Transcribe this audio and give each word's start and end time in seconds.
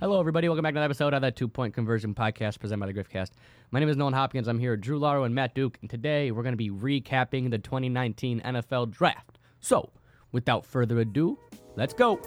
Hello, 0.00 0.18
everybody. 0.18 0.48
Welcome 0.48 0.62
back 0.62 0.72
to 0.72 0.78
another 0.78 0.86
episode 0.86 1.12
of 1.12 1.20
that 1.20 1.36
Two 1.36 1.46
Point 1.46 1.74
Conversion 1.74 2.14
Podcast 2.14 2.58
presented 2.58 2.80
by 2.80 2.86
the 2.86 2.94
Griffcast. 2.94 3.32
My 3.70 3.80
name 3.80 3.90
is 3.90 3.98
Nolan 3.98 4.14
Hopkins. 4.14 4.48
I'm 4.48 4.58
here 4.58 4.70
with 4.70 4.80
Drew 4.80 4.98
Laro 4.98 5.24
and 5.24 5.34
Matt 5.34 5.54
Duke, 5.54 5.76
and 5.82 5.90
today 5.90 6.30
we're 6.30 6.42
going 6.42 6.54
to 6.54 6.56
be 6.56 6.70
recapping 6.70 7.50
the 7.50 7.58
2019 7.58 8.40
NFL 8.40 8.92
Draft. 8.92 9.38
So, 9.60 9.90
without 10.32 10.64
further 10.64 11.00
ado, 11.00 11.38
let's 11.76 11.92
go. 11.92 12.18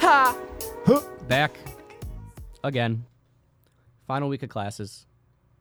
Ha! 0.00 0.36
Back 1.28 1.56
again. 2.64 3.04
Final 4.06 4.28
week 4.28 4.42
of 4.42 4.48
classes 4.48 5.06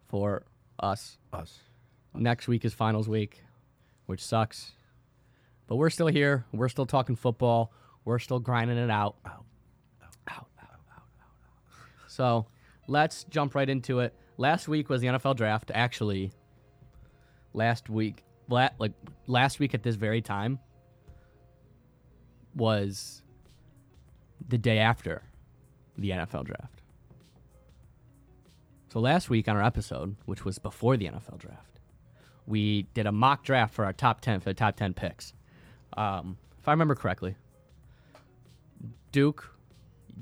for 0.08 0.44
us. 0.80 1.18
Us. 1.34 1.60
Next 2.14 2.48
week 2.48 2.64
is 2.64 2.74
finals 2.74 3.10
week, 3.10 3.44
which 4.06 4.24
sucks. 4.24 4.72
But 5.68 5.78
we're 5.78 5.90
still 5.90 6.08
here. 6.08 6.46
We're 6.54 6.70
still 6.70 6.86
talking 6.86 7.16
football. 7.16 7.72
We're 8.06 8.20
still 8.20 8.40
grinding 8.40 8.78
it 8.78 8.92
out. 8.92 9.16
Out, 9.26 9.46
out, 10.04 10.16
out, 10.30 10.48
out, 10.62 10.80
out. 10.94 11.04
So 12.08 12.46
let's 12.88 13.24
jump 13.26 13.56
right 13.56 13.68
into 13.68 14.00
it. 14.00 14.14
Last 14.38 14.68
week 14.68 14.90
was 14.90 15.02
the 15.02 15.08
NFL 15.08 15.38
draft. 15.38 15.72
Actually, 15.74 16.32
last 17.54 17.90
week, 17.90 18.24
la- 18.48 18.70
like 18.78 18.92
last 19.28 19.60
week 19.60 19.74
at 19.74 19.82
this 19.82 19.96
very 19.96 20.22
time, 20.22 20.60
was 22.54 23.24
the 24.48 24.58
day 24.58 24.78
after 24.78 25.24
the 25.98 26.12
NFL 26.12 26.46
draft. 26.46 26.82
So 28.96 29.02
last 29.02 29.30
week 29.30 29.50
on 29.50 29.58
our 29.58 29.62
episode, 29.62 30.16
which 30.24 30.46
was 30.46 30.58
before 30.58 30.96
the 30.96 31.08
NFL 31.08 31.38
draft, 31.38 31.82
we 32.48 32.84
did 32.94 33.06
a 33.06 33.12
mock 33.12 33.44
draft 33.44 33.74
for 33.74 33.84
our 33.84 33.92
top 33.92 34.22
10 34.22 34.40
for 34.40 34.46
the 34.46 34.54
top 34.54 34.78
10 34.78 34.94
picks. 34.94 35.34
Um, 35.98 36.38
if 36.62 36.66
I 36.66 36.72
remember 36.72 36.96
correctly, 36.96 37.36
Duke, 39.12 39.54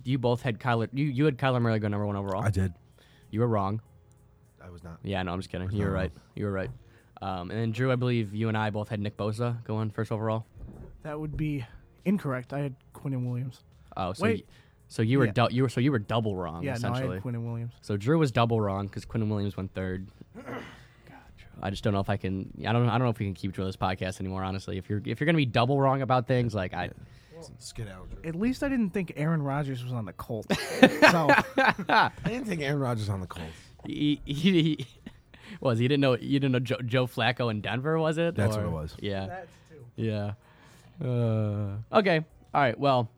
you 0.04 0.18
both 0.18 0.42
had 0.42 0.60
Kyler. 0.60 0.90
You, 0.92 1.06
you 1.06 1.26
had 1.26 1.38
Kyler 1.38 1.62
Murray 1.62 1.78
go 1.78 1.88
number 1.88 2.08
one 2.08 2.16
overall. 2.16 2.44
I 2.44 2.50
did. 2.50 2.74
you 3.30 3.42
were 3.42 3.48
wrong. 3.48 3.80
I 4.60 4.72
was 4.72 4.84
not. 4.84 4.98
Yeah, 5.04 5.22
no, 5.22 5.34
I'm 5.34 5.40
just 5.40 5.52
kidding. 5.52 5.72
You 5.72 5.86
were 5.86 5.92
right. 5.92 6.12
You 6.34 6.46
were 6.46 6.52
right. 6.52 6.72
Um, 7.22 7.52
and 7.52 7.60
then 7.60 7.72
Drew, 7.74 7.92
I 7.92 7.96
believe 7.96 8.34
you 8.34 8.48
and 8.48 8.58
I 8.58 8.72
both 8.72 8.90
had 8.90 9.00
Nick 9.00 9.18
Bosa 9.18 9.64
going 9.66 9.92
first 9.92 10.12
overall. 10.12 10.48
That 11.04 11.20
would 11.20 11.38
be 11.38 11.64
incorrect. 12.06 12.54
I 12.54 12.62
had 12.62 12.76
Quinnen 12.96 13.24
Williams. 13.30 13.64
Oh, 13.96 14.14
so 14.14 14.24
Wait. 14.24 14.48
You, 14.94 14.96
so 14.96 15.02
you 15.02 15.20
were 15.20 15.26
Yeah. 15.26 15.32
dou- 15.32 15.48
you 15.52 15.64
were 15.64 15.70
so 15.70 15.80
you 15.82 15.92
were 15.92 16.00
double 16.00 16.36
wrong 16.36 16.64
yeah, 16.64 16.72
no, 16.72 16.74
I 16.74 16.76
essentially. 16.92 17.16
had 17.16 17.22
Quinn 17.24 17.46
Williams. 17.46 17.74
So 17.82 17.98
Drew 17.98 18.20
was 18.20 18.32
double 18.32 18.62
wrong 18.62 18.88
because 18.88 19.06
Quinnen 19.06 19.30
Williams 19.30 19.58
went 19.58 19.74
third. 19.74 20.08
I 21.62 21.70
just 21.70 21.84
don't 21.84 21.94
know 21.94 22.00
if 22.00 22.10
I 22.10 22.18
can. 22.18 22.52
I 22.68 22.74
don't. 22.74 22.90
I 22.90 22.98
don't 22.98 23.04
know 23.04 23.10
if 23.10 23.20
we 23.20 23.26
can 23.26 23.34
keep 23.36 23.54
Drew 23.54 23.66
this 23.66 23.78
podcast 23.78 24.20
anymore. 24.20 24.44
Honestly, 24.44 24.78
if 24.78 24.90
you're 24.90 25.02
if 25.06 25.20
you're 25.20 25.26
gonna 25.26 25.38
be 25.38 25.46
double 25.46 25.80
wrong 25.80 26.02
about 26.02 26.28
things, 26.28 26.54
like 26.54 26.74
I, 26.74 26.90
Skedaddle. 27.60 28.08
At 28.24 28.36
least 28.36 28.64
I 28.64 28.70
didn't 28.70 28.90
think 28.92 29.14
Aaron 29.16 29.42
Rodgers 29.42 29.84
was 29.84 29.94
on 29.94 30.06
the 30.06 30.14
Colts. 30.14 30.48
so 31.12 31.30
I 31.58 32.12
didn't 32.26 32.46
think 32.46 32.62
Aaron 32.62 32.80
Rodgers 32.80 33.10
on 33.10 33.22
the 33.22 33.28
Colts. 33.28 33.52
he, 33.86 34.20
he, 34.26 34.34
he 34.34 34.88
was 35.62 35.80
he 35.80 35.88
didn't 35.88 36.02
know 36.02 36.18
you 36.18 36.40
didn't 36.40 36.52
know 36.54 36.60
Joe, 36.60 36.78
Joe 36.86 37.08
Flacco 37.08 37.50
in 37.52 37.62
Denver 37.62 37.98
was 38.00 38.18
it? 38.18 38.36
That's 38.36 38.56
what 38.56 38.66
it 38.66 38.72
was. 38.72 38.96
Yeah. 39.00 39.28
that's 39.28 39.52
two. 39.70 39.86
Yeah. 39.96 40.34
Uh, 41.04 41.78
okay. 41.98 42.24
All 42.54 42.62
right. 42.62 42.78
Well, 42.80 43.10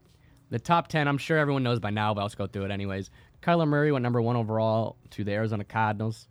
the 0.49 0.59
top 0.59 0.87
10, 0.87 1.07
I'm 1.07 1.17
sure 1.17 1.37
everyone 1.37 1.63
knows 1.63 1.79
by 1.79 1.89
now, 1.89 2.13
but 2.13 2.21
I'll 2.21 2.27
just 2.27 2.37
go 2.37 2.47
through 2.47 2.65
it 2.65 2.71
anyways. 2.71 3.09
Kyler 3.41 3.67
Murray 3.67 3.91
went 3.91 4.03
number 4.03 4.21
one 4.21 4.35
overall 4.35 4.97
to 5.11 5.23
the 5.23 5.31
Arizona 5.31 5.63
Cardinals. 5.63 6.27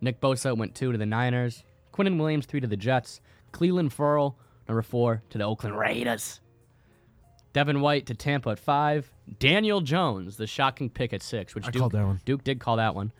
Nick 0.00 0.20
Bosa 0.20 0.56
went 0.56 0.74
two 0.74 0.92
to 0.92 0.98
the 0.98 1.06
Niners. 1.06 1.64
Quinnen 1.92 2.18
Williams, 2.18 2.46
three 2.46 2.60
to 2.60 2.66
the 2.66 2.76
Jets. 2.76 3.20
Clelin 3.52 3.90
Ferrell, 3.90 4.38
number 4.68 4.82
four 4.82 5.22
to 5.30 5.38
the 5.38 5.44
Oakland 5.44 5.78
Raiders. 5.78 6.40
Devin 7.52 7.80
White 7.80 8.06
to 8.06 8.14
Tampa 8.14 8.50
at 8.50 8.58
five. 8.58 9.10
Daniel 9.38 9.80
Jones, 9.80 10.36
the 10.36 10.46
shocking 10.46 10.90
pick 10.90 11.14
at 11.14 11.22
six, 11.22 11.54
which 11.54 11.66
I 11.66 11.70
Duke, 11.70 11.80
called 11.80 11.92
that 11.92 12.04
one. 12.04 12.20
Duke 12.24 12.44
did 12.44 12.60
call 12.60 12.76
that 12.76 12.94
one. 12.94 13.12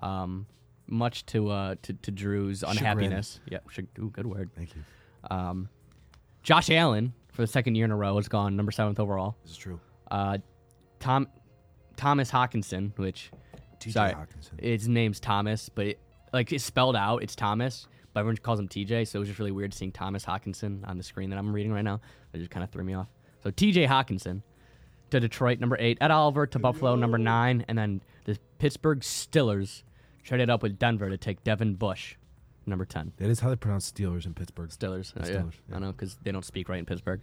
Um, 0.00 0.46
much 0.86 1.24
to 1.26 1.48
uh 1.50 1.76
to, 1.82 1.92
to 1.92 2.10
Drew's 2.10 2.62
unhappiness. 2.62 3.40
Yeah, 3.48 3.58
should, 3.70 3.86
ooh, 3.98 4.10
good 4.10 4.26
word. 4.26 4.50
Thank 4.56 4.74
you. 4.74 4.82
Um, 5.30 5.68
Josh 6.42 6.70
Allen 6.70 7.12
for 7.34 7.42
the 7.42 7.46
second 7.46 7.74
year 7.74 7.84
in 7.84 7.90
a 7.90 7.96
row 7.96 8.16
has 8.16 8.28
gone 8.28 8.56
number 8.56 8.72
seventh 8.72 8.98
overall. 8.98 9.36
This 9.42 9.52
is 9.52 9.58
true. 9.58 9.80
Uh, 10.10 10.38
Tom 11.00 11.28
Thomas 11.96 12.30
Hockenson, 12.30 12.96
which 12.98 13.30
TJ 13.80 13.92
sorry, 13.92 14.12
Hockenson. 14.12 14.60
his 14.60 14.88
name's 14.88 15.20
Thomas, 15.20 15.68
but 15.68 15.86
it, 15.88 16.00
like 16.32 16.52
it's 16.52 16.64
spelled 16.64 16.96
out, 16.96 17.22
it's 17.22 17.34
Thomas, 17.36 17.86
but 18.12 18.20
everyone 18.20 18.36
calls 18.38 18.58
him 18.60 18.68
TJ. 18.68 19.08
So 19.08 19.18
it 19.18 19.20
was 19.20 19.28
just 19.28 19.38
really 19.38 19.52
weird 19.52 19.74
seeing 19.74 19.92
Thomas 19.92 20.24
Hockenson 20.24 20.88
on 20.88 20.96
the 20.96 21.04
screen 21.04 21.30
that 21.30 21.38
I'm 21.38 21.52
reading 21.52 21.72
right 21.72 21.84
now. 21.84 22.00
It 22.32 22.38
just 22.38 22.50
kind 22.50 22.64
of 22.64 22.70
threw 22.70 22.84
me 22.84 22.94
off. 22.94 23.08
So 23.42 23.50
TJ 23.50 23.88
Hockenson 23.88 24.42
to 25.10 25.20
Detroit, 25.20 25.58
number 25.58 25.76
eight. 25.78 25.98
Ed 26.00 26.10
Oliver 26.10 26.46
to 26.46 26.58
Buffalo, 26.58 26.94
number 26.96 27.18
nine, 27.18 27.64
and 27.68 27.76
then 27.76 28.00
the 28.24 28.38
Pittsburgh 28.58 29.00
Steelers 29.00 29.82
traded 30.22 30.48
up 30.50 30.62
with 30.62 30.78
Denver 30.78 31.10
to 31.10 31.18
take 31.18 31.44
Devin 31.44 31.74
Bush, 31.74 32.16
number 32.66 32.84
ten. 32.84 33.12
That 33.18 33.30
is 33.30 33.40
how 33.40 33.48
they 33.50 33.56
pronounce 33.56 33.90
Steelers 33.90 34.26
in 34.26 34.34
Pittsburgh. 34.34 34.70
Steelers. 34.70 35.16
Uh, 35.16 35.22
The 35.24 35.32
yeah, 35.32 35.38
Steelers, 35.40 35.54
I 35.74 35.78
know 35.78 35.92
because 35.92 36.16
they 36.22 36.32
don't 36.32 36.44
speak 36.44 36.68
right 36.68 36.78
in 36.78 36.84
Pittsburgh, 36.86 37.20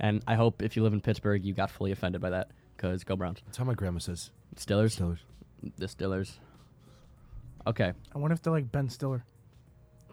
and 0.00 0.22
I 0.26 0.34
hope 0.34 0.62
if 0.62 0.76
you 0.76 0.82
live 0.82 0.92
in 0.92 1.00
Pittsburgh, 1.00 1.44
you 1.44 1.54
got 1.54 1.70
fully 1.70 1.92
offended 1.92 2.20
by 2.20 2.30
that. 2.30 2.50
Because 2.76 3.04
go 3.04 3.14
Browns. 3.16 3.40
That's 3.46 3.56
how 3.58 3.64
my 3.64 3.74
grandma 3.74 3.98
says 4.00 4.30
Steelers. 4.56 4.98
Steelers. 4.98 5.18
The 5.76 5.86
Steelers. 5.86 6.32
Okay, 7.66 7.92
I 8.14 8.18
wonder 8.18 8.34
if 8.34 8.42
they're 8.42 8.52
like 8.52 8.70
Ben 8.70 8.88
Stiller 8.88 9.24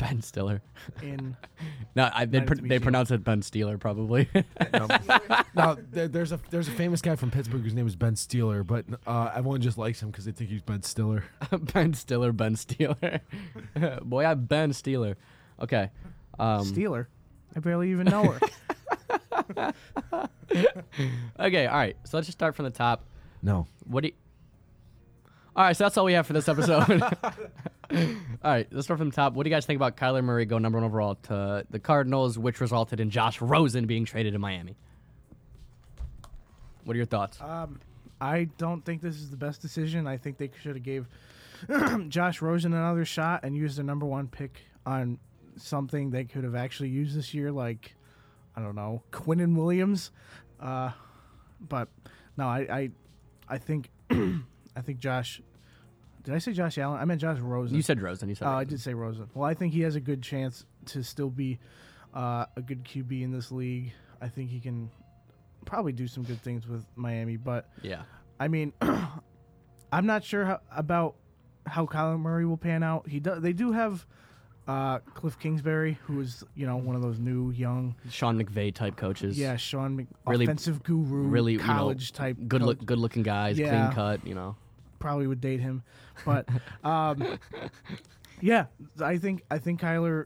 Ben 0.02 0.22
Stiller. 0.22 0.62
in. 1.02 1.38
No, 1.94 2.10
I, 2.14 2.24
they 2.26 2.40
pr- 2.40 2.56
they 2.56 2.80
pronounce 2.80 3.12
it 3.12 3.22
Ben 3.22 3.42
Steeler 3.42 3.78
probably. 3.78 4.30
no, 4.74 4.88
no, 5.54 5.78
there, 5.92 6.08
there's 6.08 6.32
a 6.32 6.40
there's 6.50 6.70
a 6.70 6.72
famous 6.72 7.02
guy 7.02 7.18
from 7.18 7.30
Pittsburgh 7.32 7.62
whose 7.64 7.74
name 7.74 7.86
is 7.86 7.98
Ben 7.98 8.14
Steeler, 8.14 8.66
but 8.66 8.86
uh, 9.06 9.30
everyone 9.36 9.60
just 9.62 9.78
likes 9.78 10.02
him 10.02 10.10
because 10.10 10.24
they 10.24 10.32
think 10.32 10.50
he's 10.50 10.62
Ben 10.62 10.84
Stiller. 10.84 11.26
ben 11.74 11.94
Stiller. 11.94 12.32
Ben 12.32 12.56
Steeler. 12.56 13.20
Boy, 14.04 14.24
I'm 14.26 14.46
Ben 14.46 14.72
Steeler. 14.72 15.16
Okay. 15.62 15.90
Um, 16.40 16.64
Steeler. 16.66 17.08
I 17.58 17.60
barely 17.60 17.92
even 17.92 18.06
know 18.08 18.24
her. 19.58 19.74
okay. 21.40 21.66
All 21.68 21.78
right. 21.78 21.98
So 22.06 22.18
let's 22.18 22.28
just 22.28 22.38
start 22.38 22.56
from 22.56 22.66
the 22.66 22.72
top. 22.72 23.04
No, 23.44 23.68
What 23.86 24.04
do 24.04 24.08
you? 24.10 24.14
All 25.54 25.66
right, 25.66 25.76
so 25.76 25.84
that's 25.84 25.98
all 25.98 26.06
we 26.06 26.14
have 26.14 26.26
for 26.26 26.34
this 26.34 26.48
episode. 26.48 27.02
all 27.22 28.02
right, 28.42 28.68
let's 28.72 28.88
start 28.88 29.00
from 29.00 29.10
the 29.10 29.16
top. 29.16 29.34
What 29.34 29.44
do 29.44 29.50
you 29.50 29.56
guys 29.56 29.66
think 29.66 29.78
about 29.78 29.98
Kyler 29.98 30.24
Murray 30.24 30.46
go 30.46 30.58
number 30.58 30.78
one 30.78 30.86
overall 30.86 31.16
to 31.24 31.66
the 31.70 31.80
Cardinals, 31.80 32.40
which 32.40 32.62
resulted 32.62 33.02
in 33.02 33.10
Josh 33.10 33.42
Rosen 33.42 33.86
being 33.86 34.06
traded 34.06 34.32
to 34.32 34.40
Miami? 34.40 34.78
What 36.86 36.94
are 36.94 36.98
your 36.98 37.06
thoughts? 37.06 37.40
Um, 37.42 37.82
I 38.22 38.46
don't 38.58 38.86
think 38.86 39.02
this 39.02 39.16
is 39.16 39.30
the 39.30 39.36
best 39.36 39.62
decision. 39.62 40.08
I 40.08 40.16
think 40.16 40.38
they 40.38 40.50
should 40.62 40.76
have 40.76 40.84
gave 40.84 41.08
Josh 42.08 42.42
Rosen 42.42 42.74
another 42.74 43.04
shot 43.04 43.42
and 43.44 43.54
used 43.54 43.78
the 43.78 43.84
number 43.84 44.06
one 44.06 44.30
pick 44.30 44.62
on 44.86 45.20
something 45.58 46.12
they 46.12 46.24
could 46.24 46.46
have 46.46 46.56
actually 46.56 46.90
used 46.90 47.18
this 47.18 47.34
year, 47.34 47.52
like 47.52 47.94
I 48.56 48.62
don't 48.62 48.76
know, 48.76 49.04
Quinnen 49.12 49.56
Williams. 49.58 50.12
Uh, 50.62 50.92
but 51.60 51.90
no, 52.38 52.48
I 52.48 52.60
I, 52.60 52.90
I 53.50 53.58
think 53.58 53.90
I 54.76 54.82
think 54.82 55.00
Josh. 55.00 55.42
Did 56.24 56.36
I 56.36 56.38
say 56.38 56.54
Josh 56.54 56.78
Allen? 56.78 57.00
I 57.00 57.06
meant 57.06 57.20
Josh 57.20 57.40
Rosen. 57.40 57.76
you 57.76 57.82
said 57.82 58.00
Rosen. 58.02 58.30
You 58.30 58.36
said. 58.36 58.48
Oh, 58.48 58.52
I 58.52 58.64
did 58.64 58.80
say 58.80 58.94
Rosen. 58.94 59.30
Well, 59.34 59.50
I 59.50 59.54
think 59.56 59.74
he 59.74 59.82
has 59.82 59.96
a 59.96 60.00
good 60.00 60.22
chance 60.22 60.66
to 60.88 61.04
still 61.04 61.30
be 61.32 61.58
uh, 62.14 62.46
a 62.56 62.62
good 62.62 62.84
QB 62.84 63.24
in 63.24 63.32
this 63.32 63.52
league. 63.52 63.92
I 64.22 64.28
think 64.28 64.50
he 64.52 64.60
can 64.60 64.92
probably 65.66 65.94
do 65.94 66.08
some 66.08 66.24
good 66.24 66.42
things 66.42 66.68
with 66.68 66.86
Miami, 66.96 67.38
but 67.38 67.70
Yeah. 67.82 68.04
I 68.40 68.48
mean, 68.48 68.74
I'm 69.92 70.06
not 70.06 70.24
sure 70.24 70.46
how, 70.46 70.60
about 70.76 71.16
how 71.66 71.86
Kyler 71.86 72.20
Murray 72.20 72.46
will 72.46 72.58
pan 72.58 72.84
out. 72.84 73.08
He 73.08 73.20
do, 73.20 73.40
they 73.40 73.54
do 73.54 73.72
have 73.72 74.06
uh, 74.68 75.00
Cliff 75.00 75.38
Kingsbury, 75.40 75.98
who 76.04 76.20
is 76.22 76.44
you 76.56 76.66
know 76.66 76.78
one 76.78 76.96
of 76.96 77.02
those 77.02 77.20
new 77.20 77.52
young, 77.52 77.96
Sean 78.10 78.42
McVay 78.42 78.74
type 78.74 78.96
coaches. 78.96 79.38
yeah, 79.38 79.56
Sean 79.56 79.96
Mc, 79.98 80.08
Really- 80.26 80.46
offensive 80.46 80.84
guru, 80.84 81.24
Really, 81.28 81.58
college 81.58 82.12
you 82.12 82.14
know, 82.14 82.26
type, 82.34 82.38
good 82.48 82.62
look, 82.62 82.86
good 82.86 83.00
looking 83.00 83.24
guys, 83.24 83.58
Yeah. 83.58 83.70
clean 83.70 83.96
cut. 83.96 84.26
You 84.28 84.36
know. 84.36 84.56
probably 85.00 85.26
would 85.28 85.42
date 85.42 85.60
him. 85.60 85.82
But 86.26 86.48
um, 86.84 87.40
yeah, 88.40 88.66
I 89.02 89.18
think 89.18 89.44
I 89.50 89.58
think 89.58 89.82
Kyler 89.82 90.26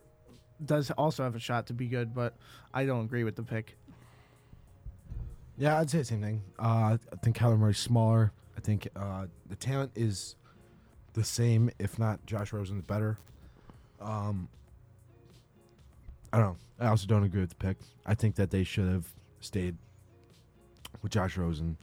does 0.64 0.90
also 0.92 1.22
have 1.22 1.34
a 1.34 1.38
shot 1.40 1.66
to 1.68 1.72
be 1.74 1.86
good, 1.86 2.14
but 2.14 2.34
I 2.74 2.84
don't 2.84 3.04
agree 3.06 3.24
with 3.24 3.36
the 3.36 3.42
pick. 3.42 3.76
Yeah, 5.58 5.78
I'd 5.78 5.88
say 5.88 5.98
the 5.98 6.04
same 6.04 6.20
thing. 6.20 6.42
Uh, 6.58 6.98
I 7.12 7.16
think 7.22 7.36
Kyler 7.36 7.58
Murray's 7.58 7.78
smaller. 7.78 8.32
I 8.56 8.60
think 8.60 8.88
uh, 8.94 9.26
the 9.48 9.56
talent 9.56 9.92
is 9.94 10.36
the 11.14 11.24
same, 11.24 11.70
if 11.78 11.98
not 11.98 12.24
Josh 12.26 12.52
Rosen's 12.52 12.82
better. 12.82 13.18
Um, 14.00 14.48
I 16.32 16.38
don't 16.38 16.46
know. 16.48 16.56
I 16.78 16.88
also 16.88 17.06
don't 17.06 17.24
agree 17.24 17.40
with 17.40 17.50
the 17.50 17.56
pick. 17.56 17.78
I 18.04 18.14
think 18.14 18.34
that 18.36 18.50
they 18.50 18.64
should 18.64 18.88
have 18.88 19.06
stayed 19.40 19.76
with 21.02 21.12
Josh 21.12 21.36
Rosen. 21.36 21.76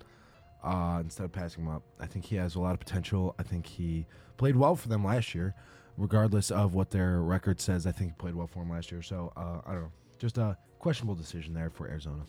uh, 0.63 0.99
instead 1.03 1.25
of 1.25 1.31
passing 1.31 1.63
him 1.65 1.69
up. 1.69 1.83
I 1.99 2.05
think 2.05 2.25
he 2.25 2.37
has 2.37 2.55
a 2.55 2.59
lot 2.59 2.73
of 2.73 2.79
potential. 2.79 3.35
I 3.37 3.43
think 3.43 3.65
he 3.65 4.05
played 4.37 4.55
well 4.55 4.75
for 4.75 4.87
them 4.87 5.03
last 5.03 5.35
year, 5.35 5.53
regardless 5.97 6.51
of 6.51 6.73
what 6.73 6.91
their 6.91 7.19
record 7.21 7.59
says. 7.59 7.85
I 7.85 7.91
think 7.91 8.11
he 8.11 8.15
played 8.15 8.35
well 8.35 8.47
for 8.47 8.59
them 8.59 8.69
last 8.69 8.91
year. 8.91 9.01
So 9.01 9.33
uh, 9.35 9.59
I 9.65 9.73
don't 9.73 9.81
know, 9.83 9.91
just 10.19 10.37
a 10.37 10.57
questionable 10.79 11.15
decision 11.15 11.53
there 11.53 11.69
for 11.69 11.87
Arizona. 11.87 12.23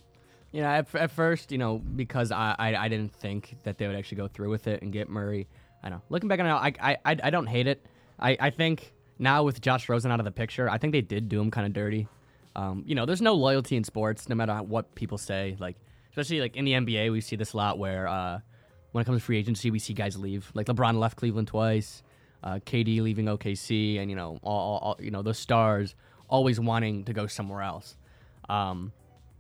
Yeah, 0.51 0.73
at, 0.73 0.93
at 0.95 1.11
first, 1.11 1.53
you 1.53 1.59
know, 1.59 1.79
because 1.79 2.31
I, 2.33 2.55
I 2.59 2.77
I 2.77 2.89
didn't 2.89 3.13
think 3.13 3.57
that 3.65 3.79
they 3.79 3.87
would 3.87 3.97
actually 3.97 4.17
go 4.19 4.29
through 4.29 4.51
with 4.51 4.67
it 4.67 4.83
and 4.83 4.93
get 4.93 5.09
Murray. 5.09 5.47
I 5.83 5.89
don't 5.91 5.99
know. 5.99 6.05
Looking 6.09 6.29
back 6.29 6.41
on 6.41 6.47
it, 6.47 6.77
I 6.81 6.97
I, 7.05 7.17
I 7.23 7.31
don't 7.31 7.47
hate 7.47 7.67
it. 7.69 7.85
I, 8.19 8.37
I 8.41 8.51
think 8.51 8.93
now 9.19 9.43
with 9.43 9.61
Josh 9.61 9.89
Rosen 9.89 10.11
out 10.11 10.21
of 10.21 10.25
the 10.25 10.33
picture, 10.33 10.69
I 10.69 10.79
think 10.79 10.93
they 10.93 11.01
did 11.01 11.29
do 11.29 11.41
him 11.41 11.51
kind 11.51 11.67
of 11.67 11.73
dirty. 11.73 12.09
Um, 12.57 12.85
you 12.87 12.95
know, 12.95 13.07
there's 13.07 13.23
no 13.23 13.35
loyalty 13.35 13.77
in 13.77 13.85
sports, 13.85 14.29
no 14.29 14.35
matter 14.35 14.55
what 14.57 14.95
people 14.95 15.19
say. 15.19 15.57
Like, 15.59 15.77
especially 16.11 16.41
like 16.41 16.57
in 16.57 16.65
the 16.65 16.73
NBA, 16.73 17.11
we 17.11 17.21
see 17.21 17.37
this 17.37 17.53
a 17.53 17.57
lot 17.57 17.79
where 17.79 18.07
uh, 18.07 18.41
when 18.93 19.03
it 19.03 19.05
comes 19.05 19.21
to 19.21 19.25
free 19.25 19.39
agency, 19.39 19.71
we 19.71 19.79
see 19.79 19.93
guys 19.93 20.17
leave. 20.17 20.51
Like 20.55 20.67
LeBron 20.67 20.99
left 20.99 21.17
Cleveland 21.17 21.49
twice, 21.49 22.03
uh, 22.43 22.61
KD 22.65 23.01
leaving 23.01 23.27
OKC, 23.27 23.99
and 23.99 24.09
you 24.11 24.17
know, 24.17 24.39
all, 24.43 24.79
all, 24.79 24.97
you 25.01 25.11
know, 25.11 25.23
those 25.23 25.39
stars 25.39 25.95
always 26.29 26.61
wanting 26.61 27.05
to 27.05 27.13
go 27.13 27.27
somewhere 27.27 27.63
else. 27.63 27.97
Um, 28.49 28.93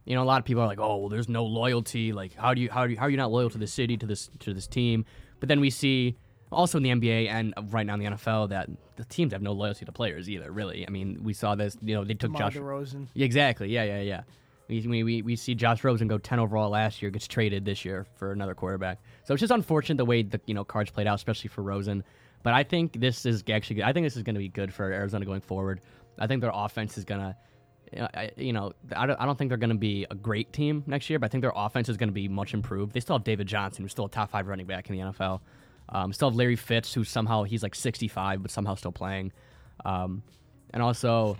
you 0.04 0.14
know, 0.14 0.22
a 0.22 0.24
lot 0.24 0.38
of 0.38 0.44
people 0.44 0.62
are 0.62 0.66
like, 0.66 0.80
"Oh, 0.80 0.96
well, 0.96 1.08
there's 1.08 1.28
no 1.28 1.44
loyalty. 1.44 2.12
Like, 2.12 2.34
how 2.34 2.52
do 2.52 2.60
you 2.60 2.70
how 2.70 2.86
do 2.86 2.92
you, 2.92 2.98
how 2.98 3.06
are 3.06 3.10
you 3.10 3.16
not 3.16 3.30
loyal 3.30 3.50
to 3.50 3.58
the 3.58 3.66
city 3.66 3.96
to 3.96 4.06
this 4.06 4.28
to 4.40 4.52
this 4.52 4.66
team?" 4.66 5.04
But 5.40 5.48
then 5.48 5.60
we 5.60 5.70
see 5.70 6.16
also 6.54 6.78
in 6.78 6.84
the 6.84 6.90
NBA 6.90 7.28
and 7.28 7.54
right 7.70 7.86
now 7.86 7.94
in 7.94 8.00
the 8.00 8.06
NFL 8.06 8.50
that 8.50 8.68
the 8.96 9.04
teams 9.04 9.32
have 9.32 9.42
no 9.42 9.52
loyalty 9.52 9.84
to 9.84 9.92
players 9.92 10.28
either. 10.28 10.50
Really, 10.50 10.86
I 10.86 10.90
mean, 10.90 11.20
we 11.22 11.32
saw 11.32 11.54
this. 11.54 11.76
You 11.82 11.96
know, 11.96 12.04
they 12.04 12.14
took 12.14 12.32
DeMar 12.32 12.50
Josh. 12.50 12.60
DeRozan. 12.60 13.08
Exactly. 13.14 13.68
Yeah, 13.68 13.84
yeah, 13.84 14.00
yeah. 14.00 14.22
We, 14.68 15.02
we, 15.02 15.22
we, 15.22 15.36
see 15.36 15.54
Josh 15.54 15.84
Rosen 15.84 16.08
go 16.08 16.16
10 16.16 16.38
overall 16.38 16.70
last 16.70 17.02
year, 17.02 17.10
gets 17.10 17.28
traded 17.28 17.66
this 17.66 17.84
year 17.84 18.06
for 18.14 18.32
another 18.32 18.54
quarterback. 18.54 18.98
So 19.24 19.34
it's 19.34 19.40
just 19.40 19.52
unfortunate 19.52 19.98
the 19.98 20.06
way 20.06 20.22
the 20.22 20.40
you 20.46 20.54
know 20.54 20.64
cards 20.64 20.90
played 20.90 21.06
out, 21.06 21.16
especially 21.16 21.48
for 21.48 21.62
Rosen. 21.62 22.02
But 22.42 22.54
I 22.54 22.62
think 22.62 22.98
this 22.98 23.26
is 23.26 23.44
actually 23.50 23.82
I 23.82 23.92
think 23.92 24.06
this 24.06 24.16
is 24.16 24.22
going 24.22 24.34
to 24.34 24.40
be 24.40 24.48
good 24.48 24.72
for 24.72 24.90
Arizona 24.90 25.24
going 25.26 25.42
forward. 25.42 25.80
I 26.18 26.26
think 26.26 26.40
their 26.40 26.52
offense 26.54 26.96
is 26.96 27.04
going 27.04 27.20
uh, 27.20 27.32
to 27.32 27.36
you 28.36 28.52
know, 28.52 28.72
I 28.94 29.06
don't, 29.06 29.20
I 29.20 29.26
don't 29.26 29.36
think 29.36 29.48
they're 29.50 29.58
going 29.58 29.70
to 29.70 29.76
be 29.76 30.06
a 30.10 30.14
great 30.14 30.52
team 30.52 30.82
next 30.86 31.08
year, 31.10 31.18
but 31.18 31.26
I 31.26 31.28
think 31.28 31.42
their 31.42 31.52
offense 31.54 31.88
is 31.88 31.96
going 31.96 32.08
to 32.08 32.14
be 32.14 32.28
much 32.28 32.54
improved. 32.54 32.92
They 32.92 33.00
still 33.00 33.16
have 33.16 33.24
David 33.24 33.46
Johnson, 33.46 33.84
who's 33.84 33.92
still 33.92 34.06
a 34.06 34.10
top 34.10 34.30
five 34.30 34.46
running 34.46 34.66
back 34.66 34.88
in 34.90 34.96
the 34.96 35.02
NFL. 35.02 35.40
Um, 35.88 36.12
still 36.12 36.30
have 36.30 36.36
Larry 36.36 36.56
Fitz, 36.56 36.92
who 36.94 37.04
somehow 37.04 37.44
he's 37.44 37.62
like 37.62 37.74
65, 37.74 38.42
but 38.42 38.50
somehow 38.50 38.74
still 38.74 38.92
playing. 38.92 39.32
Um, 39.84 40.22
and 40.72 40.82
also, 40.82 41.36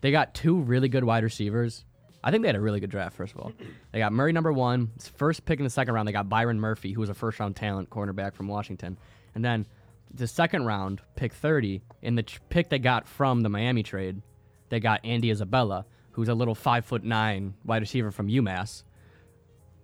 they 0.00 0.10
got 0.10 0.34
two 0.34 0.56
really 0.60 0.88
good 0.88 1.04
wide 1.04 1.24
receivers. 1.24 1.84
I 2.22 2.30
think 2.30 2.42
they 2.42 2.48
had 2.48 2.56
a 2.56 2.60
really 2.60 2.80
good 2.80 2.90
draft. 2.90 3.16
First 3.16 3.34
of 3.34 3.40
all, 3.40 3.52
they 3.92 3.98
got 3.98 4.12
Murray 4.12 4.32
number 4.32 4.52
one, 4.52 4.90
first 5.16 5.44
pick 5.44 5.58
in 5.58 5.64
the 5.64 5.70
second 5.70 5.94
round. 5.94 6.06
They 6.06 6.12
got 6.12 6.28
Byron 6.28 6.60
Murphy, 6.60 6.92
who 6.92 7.00
was 7.00 7.10
a 7.10 7.14
first 7.14 7.40
round 7.40 7.56
talent 7.56 7.90
cornerback 7.90 8.34
from 8.34 8.46
Washington, 8.48 8.98
and 9.34 9.44
then 9.44 9.66
the 10.12 10.26
second 10.26 10.66
round 10.66 11.00
pick 11.16 11.32
30 11.32 11.82
in 12.02 12.16
the 12.16 12.22
tr- 12.22 12.40
pick 12.48 12.68
they 12.68 12.78
got 12.78 13.08
from 13.08 13.42
the 13.42 13.48
Miami 13.48 13.82
trade. 13.82 14.20
They 14.68 14.80
got 14.80 15.04
Andy 15.04 15.30
Isabella, 15.30 15.86
who's 16.12 16.28
a 16.28 16.34
little 16.34 16.54
five 16.54 16.84
foot 16.84 17.04
nine 17.04 17.54
wide 17.64 17.82
receiver 17.82 18.10
from 18.10 18.28
UMass. 18.28 18.82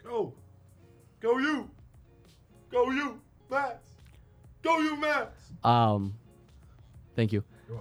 Go, 0.04 0.34
go 1.20 1.38
you, 1.38 1.70
go 2.70 2.90
you, 2.90 3.20
Max, 3.50 3.78
go 4.66 4.78
you, 4.80 4.96
Max. 4.96 5.30
Um, 5.64 6.14
thank 7.14 7.32
you. 7.32 7.44
You're. 7.68 7.80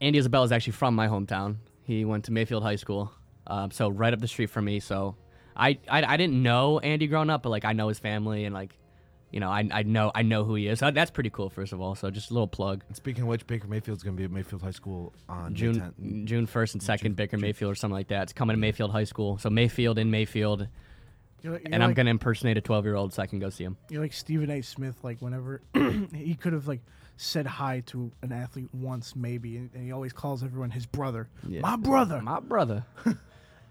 Andy 0.00 0.18
Isabella 0.18 0.44
is 0.44 0.52
actually 0.52 0.72
from 0.72 0.94
my 0.94 1.08
hometown. 1.08 1.56
He 1.82 2.04
went 2.04 2.24
to 2.26 2.32
Mayfield 2.32 2.62
High 2.62 2.76
School, 2.76 3.12
um, 3.46 3.70
so 3.70 3.88
right 3.88 4.12
up 4.12 4.20
the 4.20 4.28
street 4.28 4.50
from 4.50 4.64
me. 4.64 4.80
So 4.80 5.16
I, 5.56 5.78
I 5.88 6.02
I 6.04 6.16
didn't 6.16 6.42
know 6.42 6.78
Andy 6.78 7.06
growing 7.06 7.30
up, 7.30 7.42
but 7.42 7.50
like 7.50 7.64
I 7.64 7.72
know 7.72 7.88
his 7.88 7.98
family 7.98 8.44
and 8.44 8.54
like, 8.54 8.78
you 9.30 9.40
know, 9.40 9.50
I, 9.50 9.68
I 9.72 9.82
know 9.82 10.12
I 10.14 10.22
know 10.22 10.44
who 10.44 10.54
he 10.54 10.68
is. 10.68 10.78
So 10.78 10.90
that's 10.90 11.10
pretty 11.10 11.30
cool. 11.30 11.50
First 11.50 11.72
of 11.72 11.80
all, 11.80 11.94
so 11.94 12.10
just 12.10 12.30
a 12.30 12.34
little 12.34 12.46
plug. 12.48 12.84
And 12.86 12.96
speaking 12.96 13.22
of 13.22 13.28
which, 13.28 13.46
Baker 13.46 13.66
Mayfield's 13.66 14.02
going 14.02 14.16
to 14.16 14.20
be 14.20 14.24
at 14.24 14.30
Mayfield 14.30 14.62
High 14.62 14.70
School 14.70 15.12
on 15.28 15.52
May 15.52 15.58
June 15.58 15.94
10th. 15.98 16.24
June 16.26 16.46
first 16.46 16.74
and 16.74 16.82
second, 16.82 17.16
Baker 17.16 17.38
Mayfield 17.38 17.72
or 17.72 17.74
something 17.74 17.94
like 17.94 18.08
that. 18.08 18.24
It's 18.24 18.32
coming 18.32 18.54
to 18.54 18.60
Mayfield 18.60 18.92
High 18.92 19.04
School. 19.04 19.38
So 19.38 19.50
Mayfield 19.50 19.98
in 19.98 20.10
Mayfield, 20.10 20.68
You're, 21.42 21.54
like- 21.54 21.62
you're 21.62 21.74
and 21.74 21.82
I'm 21.82 21.90
like, 21.90 21.96
gonna 21.96 22.10
impersonate 22.10 22.56
a 22.56 22.60
12 22.60 22.84
year 22.84 22.94
old 22.94 23.12
so 23.12 23.22
I 23.22 23.26
can 23.26 23.38
go 23.38 23.50
see 23.50 23.64
him. 23.64 23.76
You're 23.88 24.02
like 24.02 24.12
Stephen 24.12 24.50
A. 24.50 24.62
Smith. 24.62 24.96
Like 25.02 25.20
whenever 25.20 25.62
he 26.14 26.34
could 26.34 26.52
have 26.52 26.66
like 26.68 26.80
said 27.16 27.46
hi 27.46 27.80
to 27.86 28.10
an 28.22 28.32
athlete 28.32 28.68
once, 28.72 29.14
maybe, 29.14 29.56
and, 29.58 29.70
and 29.74 29.84
he 29.84 29.92
always 29.92 30.12
calls 30.12 30.42
everyone 30.42 30.70
his 30.70 30.86
brother. 30.86 31.28
Yeah. 31.46 31.60
My 31.60 31.76
brother, 31.76 32.20
My 32.22 32.40
brother. 32.40 32.84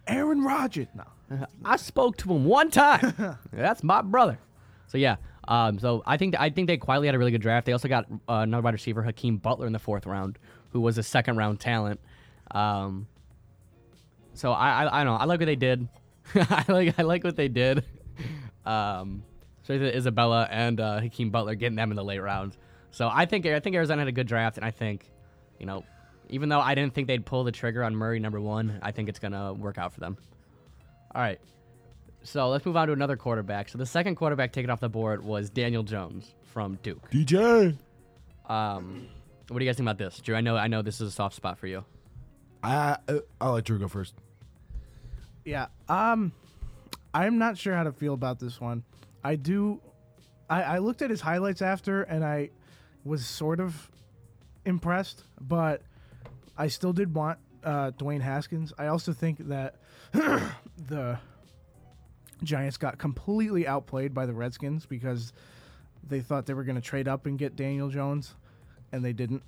Aaron 0.07 0.43
Rodgers. 0.43 0.87
No, 0.95 1.45
I 1.65 1.75
spoke 1.77 2.17
to 2.17 2.33
him 2.33 2.45
one 2.45 2.71
time. 2.71 3.37
That's 3.53 3.83
my 3.83 4.01
brother. 4.01 4.39
So 4.87 4.97
yeah. 4.97 5.17
Um, 5.47 5.79
so 5.79 6.03
I 6.05 6.17
think 6.17 6.35
I 6.39 6.49
think 6.51 6.67
they 6.67 6.77
quietly 6.77 7.07
had 7.07 7.15
a 7.15 7.19
really 7.19 7.31
good 7.31 7.41
draft. 7.41 7.65
They 7.65 7.73
also 7.73 7.87
got 7.87 8.05
uh, 8.27 8.41
another 8.43 8.61
wide 8.61 8.73
receiver, 8.73 9.01
Hakeem 9.01 9.37
Butler, 9.37 9.65
in 9.67 9.73
the 9.73 9.79
fourth 9.79 10.05
round, 10.05 10.37
who 10.71 10.81
was 10.81 10.97
a 10.99 11.03
second 11.03 11.37
round 11.37 11.59
talent. 11.59 11.99
Um, 12.51 13.07
so 14.33 14.51
I, 14.51 14.83
I 14.83 15.01
I 15.01 15.03
don't 15.03 15.13
know. 15.13 15.19
I 15.19 15.25
like 15.25 15.39
what 15.39 15.47
they 15.47 15.55
did. 15.55 15.87
I 16.49 16.65
like 16.67 16.99
I 16.99 17.03
like 17.03 17.23
what 17.23 17.35
they 17.35 17.47
did. 17.47 17.83
Um, 18.65 19.23
especially 19.61 19.95
Isabella 19.95 20.47
and 20.49 20.79
uh, 20.79 20.99
Hakeem 20.99 21.29
Butler 21.29 21.55
getting 21.55 21.75
them 21.75 21.91
in 21.91 21.95
the 21.95 22.03
late 22.03 22.19
rounds. 22.19 22.57
So 22.91 23.09
I 23.11 23.25
think 23.25 23.45
I 23.45 23.59
think 23.59 23.75
Arizona 23.75 24.01
had 24.01 24.07
a 24.07 24.11
good 24.11 24.27
draft, 24.27 24.57
and 24.57 24.65
I 24.65 24.71
think, 24.71 25.09
you 25.59 25.65
know, 25.65 25.83
even 26.29 26.49
though 26.49 26.59
I 26.59 26.75
didn't 26.75 26.93
think 26.93 27.07
they'd 27.07 27.25
pull 27.25 27.43
the 27.43 27.51
trigger 27.51 27.83
on 27.83 27.95
Murray 27.95 28.19
number 28.19 28.41
one, 28.41 28.79
I 28.81 28.91
think 28.91 29.09
it's 29.09 29.19
gonna 29.19 29.53
work 29.53 29.77
out 29.77 29.93
for 29.93 29.99
them. 29.99 30.17
All 31.13 31.21
right. 31.21 31.39
So 32.23 32.49
let's 32.49 32.65
move 32.65 32.75
on 32.75 32.87
to 32.87 32.93
another 32.93 33.15
quarterback. 33.15 33.69
So 33.69 33.77
the 33.77 33.85
second 33.85 34.15
quarterback 34.15 34.51
taken 34.51 34.69
off 34.69 34.79
the 34.79 34.89
board 34.89 35.23
was 35.23 35.49
Daniel 35.49 35.83
Jones 35.83 36.33
from 36.43 36.77
Duke. 36.83 37.09
DJ. 37.11 37.77
Um, 38.47 39.07
what 39.47 39.59
do 39.59 39.65
you 39.65 39.69
guys 39.69 39.77
think 39.77 39.85
about 39.87 39.97
this, 39.97 40.19
Drew? 40.19 40.35
I 40.35 40.41
know 40.41 40.57
I 40.57 40.67
know 40.67 40.81
this 40.81 40.99
is 41.01 41.09
a 41.09 41.11
soft 41.11 41.35
spot 41.35 41.57
for 41.57 41.67
you. 41.67 41.85
I, 42.61 42.97
I'll 43.39 43.53
let 43.53 43.63
Drew 43.63 43.79
go 43.79 43.87
first. 43.87 44.15
Yeah. 45.49 45.65
Um, 45.87 46.31
I'm 47.11 47.39
not 47.39 47.57
sure 47.57 47.73
how 47.73 47.81
to 47.81 47.91
feel 47.91 48.13
about 48.13 48.39
this 48.39 48.61
one. 48.61 48.83
I 49.23 49.35
do. 49.35 49.81
I, 50.47 50.61
I 50.61 50.77
looked 50.77 51.01
at 51.01 51.09
his 51.09 51.21
highlights 51.21 51.63
after, 51.63 52.03
and 52.03 52.23
I 52.23 52.51
was 53.03 53.25
sort 53.25 53.59
of 53.59 53.89
impressed, 54.63 55.23
but 55.41 55.81
I 56.55 56.67
still 56.67 56.93
did 56.93 57.15
want 57.15 57.39
uh, 57.63 57.91
Dwayne 57.97 58.21
Haskins. 58.21 58.73
I 58.77 58.87
also 58.87 59.11
think 59.11 59.39
that 59.47 59.77
the 60.13 61.17
Giants 62.43 62.77
got 62.77 62.99
completely 62.99 63.65
outplayed 63.65 64.13
by 64.13 64.27
the 64.27 64.33
Redskins 64.33 64.85
because 64.85 65.33
they 66.07 66.19
thought 66.19 66.45
they 66.45 66.53
were 66.53 66.63
going 66.63 66.75
to 66.75 66.81
trade 66.81 67.07
up 67.07 67.25
and 67.25 67.39
get 67.39 67.55
Daniel 67.55 67.89
Jones, 67.89 68.35
and 68.91 69.03
they 69.03 69.13
didn't. 69.13 69.41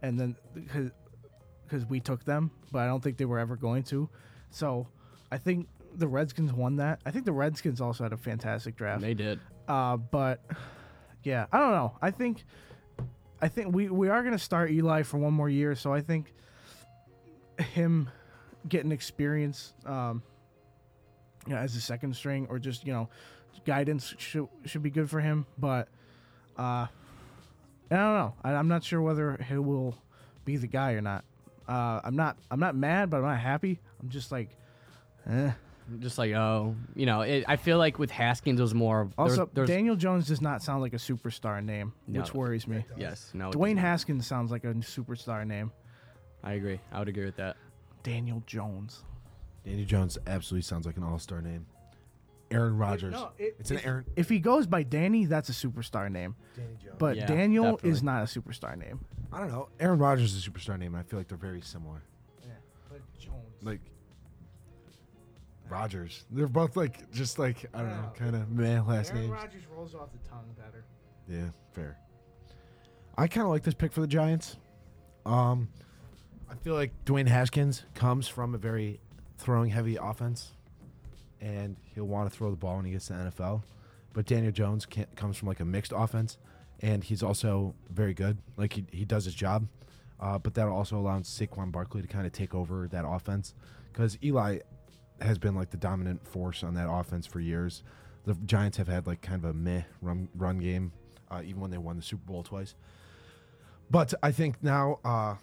And 0.00 0.18
then 0.18 0.36
because 0.54 1.84
we 1.84 2.00
took 2.00 2.24
them, 2.24 2.50
but 2.72 2.78
I 2.78 2.86
don't 2.86 3.04
think 3.04 3.18
they 3.18 3.26
were 3.26 3.38
ever 3.38 3.56
going 3.56 3.82
to. 3.84 4.08
So 4.50 4.86
I 5.30 5.38
think 5.38 5.68
the 5.96 6.08
Redskins 6.08 6.52
won 6.52 6.76
that. 6.76 7.00
I 7.06 7.10
think 7.10 7.24
the 7.24 7.32
Redskins 7.32 7.80
also 7.80 8.04
had 8.04 8.12
a 8.12 8.16
fantastic 8.16 8.76
draft. 8.76 9.02
They 9.02 9.14
did. 9.14 9.40
Uh, 9.68 9.96
but 9.96 10.40
yeah, 11.22 11.46
I 11.52 11.58
don't 11.58 11.70
know. 11.70 11.96
I 12.02 12.10
think 12.10 12.44
I 13.40 13.48
think 13.48 13.74
we 13.74 13.88
we 13.88 14.08
are 14.08 14.22
gonna 14.22 14.38
start 14.38 14.70
Eli 14.70 15.02
for 15.02 15.18
one 15.18 15.34
more 15.34 15.48
year, 15.48 15.74
so 15.74 15.92
I 15.92 16.00
think 16.00 16.32
him 17.58 18.10
getting 18.68 18.92
experience, 18.92 19.74
um, 19.86 20.22
you 21.46 21.54
know, 21.54 21.60
as 21.60 21.76
a 21.76 21.80
second 21.80 22.16
string 22.16 22.46
or 22.48 22.58
just 22.58 22.86
you 22.86 22.92
know 22.92 23.08
guidance 23.64 24.14
should 24.18 24.48
should 24.64 24.82
be 24.82 24.90
good 24.90 25.08
for 25.08 25.20
him. 25.20 25.46
But 25.58 25.88
uh, 26.58 26.86
I 27.90 27.96
don't 27.96 28.14
know. 28.14 28.34
I, 28.42 28.52
I'm 28.52 28.68
not 28.68 28.84
sure 28.84 29.00
whether 29.00 29.36
he 29.48 29.56
will 29.56 29.94
be 30.44 30.56
the 30.56 30.66
guy 30.66 30.92
or 30.92 31.00
not. 31.00 31.24
Uh, 31.68 32.00
I'm 32.04 32.16
not. 32.16 32.36
I'm 32.50 32.60
not 32.60 32.76
mad, 32.76 33.10
but 33.10 33.18
I'm 33.18 33.24
not 33.24 33.40
happy. 33.40 33.80
I'm 34.02 34.08
just 34.08 34.30
like, 34.32 34.50
eh. 35.28 35.52
Just 35.98 36.16
like 36.16 36.32
oh, 36.32 36.74
you 36.96 37.04
know, 37.04 37.20
it, 37.20 37.44
I 37.46 37.56
feel 37.56 37.76
like 37.76 37.98
with 37.98 38.10
Haskins 38.10 38.58
it 38.58 38.62
was 38.62 38.74
more. 38.74 39.02
of- 39.02 39.12
Also, 39.18 39.50
there 39.52 39.62
was- 39.62 39.70
Daniel 39.70 39.96
Jones 39.96 40.26
does 40.26 40.40
not 40.40 40.62
sound 40.62 40.80
like 40.80 40.94
a 40.94 40.98
superstar 40.98 41.62
name, 41.62 41.92
which 42.06 42.32
worries 42.32 42.66
me. 42.66 42.86
Yes, 42.96 43.30
no. 43.34 43.50
it 43.50 43.54
Dwayne 43.54 43.74
does 43.74 43.76
not. 43.76 43.80
Haskins 43.82 44.26
sounds 44.26 44.50
like 44.50 44.64
a 44.64 44.72
superstar 44.74 45.46
name. 45.46 45.72
I 46.42 46.54
agree. 46.54 46.80
I 46.90 46.98
would 47.00 47.08
agree 47.08 47.26
with 47.26 47.36
that. 47.36 47.56
Daniel 48.02 48.42
Jones. 48.46 49.02
Danny 49.64 49.84
Jones 49.84 50.16
absolutely 50.26 50.62
sounds 50.62 50.84
like 50.86 50.96
an 50.98 51.02
all-star 51.02 51.40
name. 51.42 51.66
Aaron 52.50 52.76
Rodgers. 52.78 53.12
no, 53.12 53.30
it- 53.38 53.56
it's 53.58 53.70
an 53.70 53.78
if- 53.78 53.86
Aaron. 53.86 54.04
If 54.16 54.28
he 54.28 54.38
goes 54.38 54.66
by 54.66 54.82
Danny, 54.84 55.24
that's 55.26 55.48
a 55.48 55.52
superstar 55.52 56.10
name. 56.10 56.34
Danny 56.56 56.76
Jones. 56.82 56.96
But 56.98 57.16
Yeah, 57.16 57.26
Daniel 57.26 57.64
definitely. 57.64 57.90
is 57.90 58.02
not 58.02 58.22
a 58.22 58.26
superstar 58.26 58.76
name. 58.78 59.00
I 59.32 59.40
don't 59.40 59.48
know. 59.50 59.68
Aaron 59.80 59.98
Rodgers 59.98 60.34
is 60.34 60.46
a 60.46 60.50
superstar 60.50 60.78
name. 60.78 60.94
and 60.94 61.00
I 61.00 61.02
feel 61.02 61.18
like 61.18 61.28
they're 61.28 61.36
very 61.38 61.60
similar. 61.62 62.02
Yeah, 62.42 62.50
but 62.90 63.00
Jones. 63.18 63.34
Like 63.62 63.80
Rodgers. 65.74 66.24
They're 66.30 66.46
both 66.46 66.76
like 66.76 67.10
just 67.10 67.38
like 67.38 67.66
I 67.74 67.78
don't 67.78 67.90
know, 67.90 68.12
kind 68.16 68.36
of 68.36 68.48
meh 68.50 68.80
last 68.80 69.12
names. 69.12 69.28
Rodgers 69.30 69.62
rolls 69.74 69.94
off 69.94 70.08
the 70.12 70.28
tongue 70.28 70.54
better. 70.56 70.84
Yeah, 71.28 71.50
fair. 71.72 71.98
I 73.16 73.26
kind 73.26 73.44
of 73.44 73.50
like 73.50 73.62
this 73.64 73.74
pick 73.74 73.92
for 73.92 74.00
the 74.00 74.06
Giants. 74.06 74.56
Um, 75.26 75.68
I 76.50 76.54
feel 76.54 76.74
like 76.74 76.92
Dwayne 77.04 77.26
Haskins 77.26 77.84
comes 77.94 78.28
from 78.28 78.54
a 78.54 78.58
very 78.58 79.00
throwing 79.38 79.70
heavy 79.70 79.96
offense, 80.00 80.52
and 81.40 81.76
he'll 81.94 82.06
want 82.06 82.30
to 82.30 82.36
throw 82.36 82.50
the 82.50 82.56
ball 82.56 82.76
when 82.76 82.84
he 82.84 82.92
gets 82.92 83.06
to 83.08 83.14
the 83.14 83.30
NFL. 83.30 83.62
but 84.12 84.26
Daniel 84.26 84.52
Jones 84.52 84.86
can 84.86 85.06
comes 85.16 85.36
from 85.36 85.48
like 85.48 85.60
a 85.60 85.64
mixed 85.64 85.92
offense, 85.94 86.38
and 86.80 87.02
he's 87.02 87.22
also 87.22 87.74
very 87.90 88.14
good. 88.14 88.38
Like 88.56 88.74
he, 88.74 88.84
he 88.92 89.04
does 89.04 89.24
his 89.24 89.34
job, 89.34 89.66
uh, 90.20 90.38
but 90.38 90.54
that 90.54 90.68
also 90.68 90.96
allows 90.98 91.24
Saquon 91.24 91.72
Barkley 91.72 92.02
to 92.02 92.08
kind 92.08 92.26
of 92.26 92.32
take 92.32 92.54
over 92.54 92.86
that 92.88 93.04
offense 93.06 93.54
because 93.92 94.18
Eli 94.22 94.58
has 95.20 95.38
been 95.38 95.54
like 95.54 95.70
the 95.70 95.76
dominant 95.76 96.26
force 96.26 96.62
on 96.62 96.74
that 96.74 96.90
offense 96.90 97.26
for 97.26 97.40
years. 97.40 97.82
The 98.24 98.34
Giants 98.46 98.78
have 98.78 98.88
had 98.88 99.06
like 99.06 99.22
kind 99.22 99.42
of 99.44 99.50
a 99.50 99.52
meh 99.52 99.82
run 100.00 100.28
run 100.34 100.58
game, 100.58 100.92
uh, 101.30 101.42
even 101.44 101.60
when 101.60 101.70
they 101.70 101.78
won 101.78 101.96
the 101.96 102.02
Super 102.02 102.24
Bowl 102.24 102.42
twice. 102.42 102.74
But 103.90 104.14
I 104.22 104.32
think 104.32 104.62
now 104.62 104.98
uh, 105.04 105.36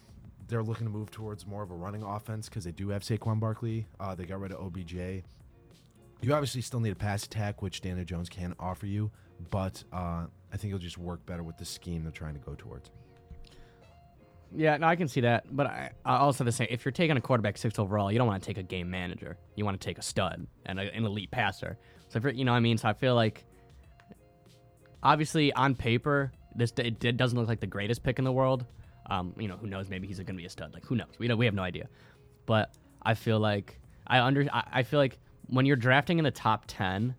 they're 0.48 0.62
looking 0.62 0.86
to 0.86 0.92
move 0.92 1.10
towards 1.10 1.46
more 1.46 1.62
of 1.62 1.70
a 1.70 1.74
running 1.74 2.02
offense 2.02 2.48
because 2.48 2.64
they 2.64 2.72
do 2.72 2.88
have 2.90 3.02
Saquon 3.02 3.40
Barkley. 3.40 3.86
Uh, 4.00 4.14
they 4.14 4.24
got 4.24 4.40
rid 4.40 4.52
of 4.52 4.60
OBJ. 4.60 5.22
You 6.20 6.34
obviously 6.34 6.60
still 6.60 6.80
need 6.80 6.92
a 6.92 6.96
pass 6.96 7.24
attack, 7.24 7.62
which 7.62 7.80
Daniel 7.80 8.04
Jones 8.04 8.28
can 8.28 8.54
offer 8.60 8.86
you, 8.86 9.10
but 9.50 9.82
uh, 9.92 10.26
I 10.52 10.56
think 10.56 10.72
it'll 10.72 10.78
just 10.78 10.98
work 10.98 11.24
better 11.26 11.42
with 11.42 11.56
the 11.56 11.64
scheme 11.64 12.04
they're 12.04 12.12
trying 12.12 12.34
to 12.34 12.40
go 12.40 12.54
towards. 12.56 12.90
Yeah, 14.54 14.76
no, 14.76 14.86
I 14.86 14.96
can 14.96 15.08
see 15.08 15.22
that. 15.22 15.44
But 15.54 15.66
I, 15.66 15.90
I 16.04 16.16
also 16.16 16.44
the 16.44 16.52
same. 16.52 16.68
If 16.70 16.84
you're 16.84 16.92
taking 16.92 17.16
a 17.16 17.20
quarterback 17.20 17.56
six 17.56 17.78
overall, 17.78 18.12
you 18.12 18.18
don't 18.18 18.26
want 18.26 18.42
to 18.42 18.46
take 18.46 18.58
a 18.58 18.62
game 18.62 18.90
manager. 18.90 19.38
You 19.56 19.64
want 19.64 19.80
to 19.80 19.84
take 19.84 19.98
a 19.98 20.02
stud 20.02 20.46
and 20.66 20.78
a, 20.78 20.94
an 20.94 21.04
elite 21.04 21.30
passer. 21.30 21.78
So 22.08 22.18
if 22.18 22.36
you 22.36 22.44
know 22.44 22.52
what 22.52 22.58
I 22.58 22.60
mean. 22.60 22.76
So 22.76 22.88
I 22.88 22.92
feel 22.92 23.14
like, 23.14 23.44
obviously 25.02 25.52
on 25.52 25.74
paper, 25.74 26.32
this 26.54 26.72
it, 26.76 27.02
it 27.04 27.16
doesn't 27.16 27.38
look 27.38 27.48
like 27.48 27.60
the 27.60 27.66
greatest 27.66 28.02
pick 28.02 28.18
in 28.18 28.24
the 28.24 28.32
world. 28.32 28.66
Um, 29.08 29.34
you 29.38 29.48
know, 29.48 29.56
who 29.56 29.66
knows? 29.66 29.88
Maybe 29.88 30.06
he's 30.06 30.18
going 30.18 30.26
to 30.26 30.32
be 30.34 30.44
a 30.44 30.50
stud. 30.50 30.74
Like 30.74 30.84
who 30.84 30.96
knows? 30.96 31.12
We 31.18 31.28
know 31.28 31.36
we 31.36 31.46
have 31.46 31.54
no 31.54 31.62
idea. 31.62 31.88
But 32.46 32.74
I 33.02 33.14
feel 33.14 33.40
like 33.40 33.80
I 34.06 34.20
under 34.20 34.46
I, 34.52 34.64
I 34.72 34.82
feel 34.82 35.00
like 35.00 35.18
when 35.46 35.66
you're 35.66 35.76
drafting 35.76 36.18
in 36.18 36.24
the 36.24 36.30
top 36.30 36.64
ten, 36.66 37.14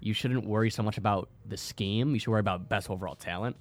you 0.00 0.14
shouldn't 0.14 0.46
worry 0.46 0.70
so 0.70 0.82
much 0.82 0.98
about 0.98 1.28
the 1.46 1.56
scheme. 1.56 2.14
You 2.14 2.18
should 2.18 2.30
worry 2.30 2.40
about 2.40 2.68
best 2.68 2.88
overall 2.90 3.14
talent. 3.14 3.56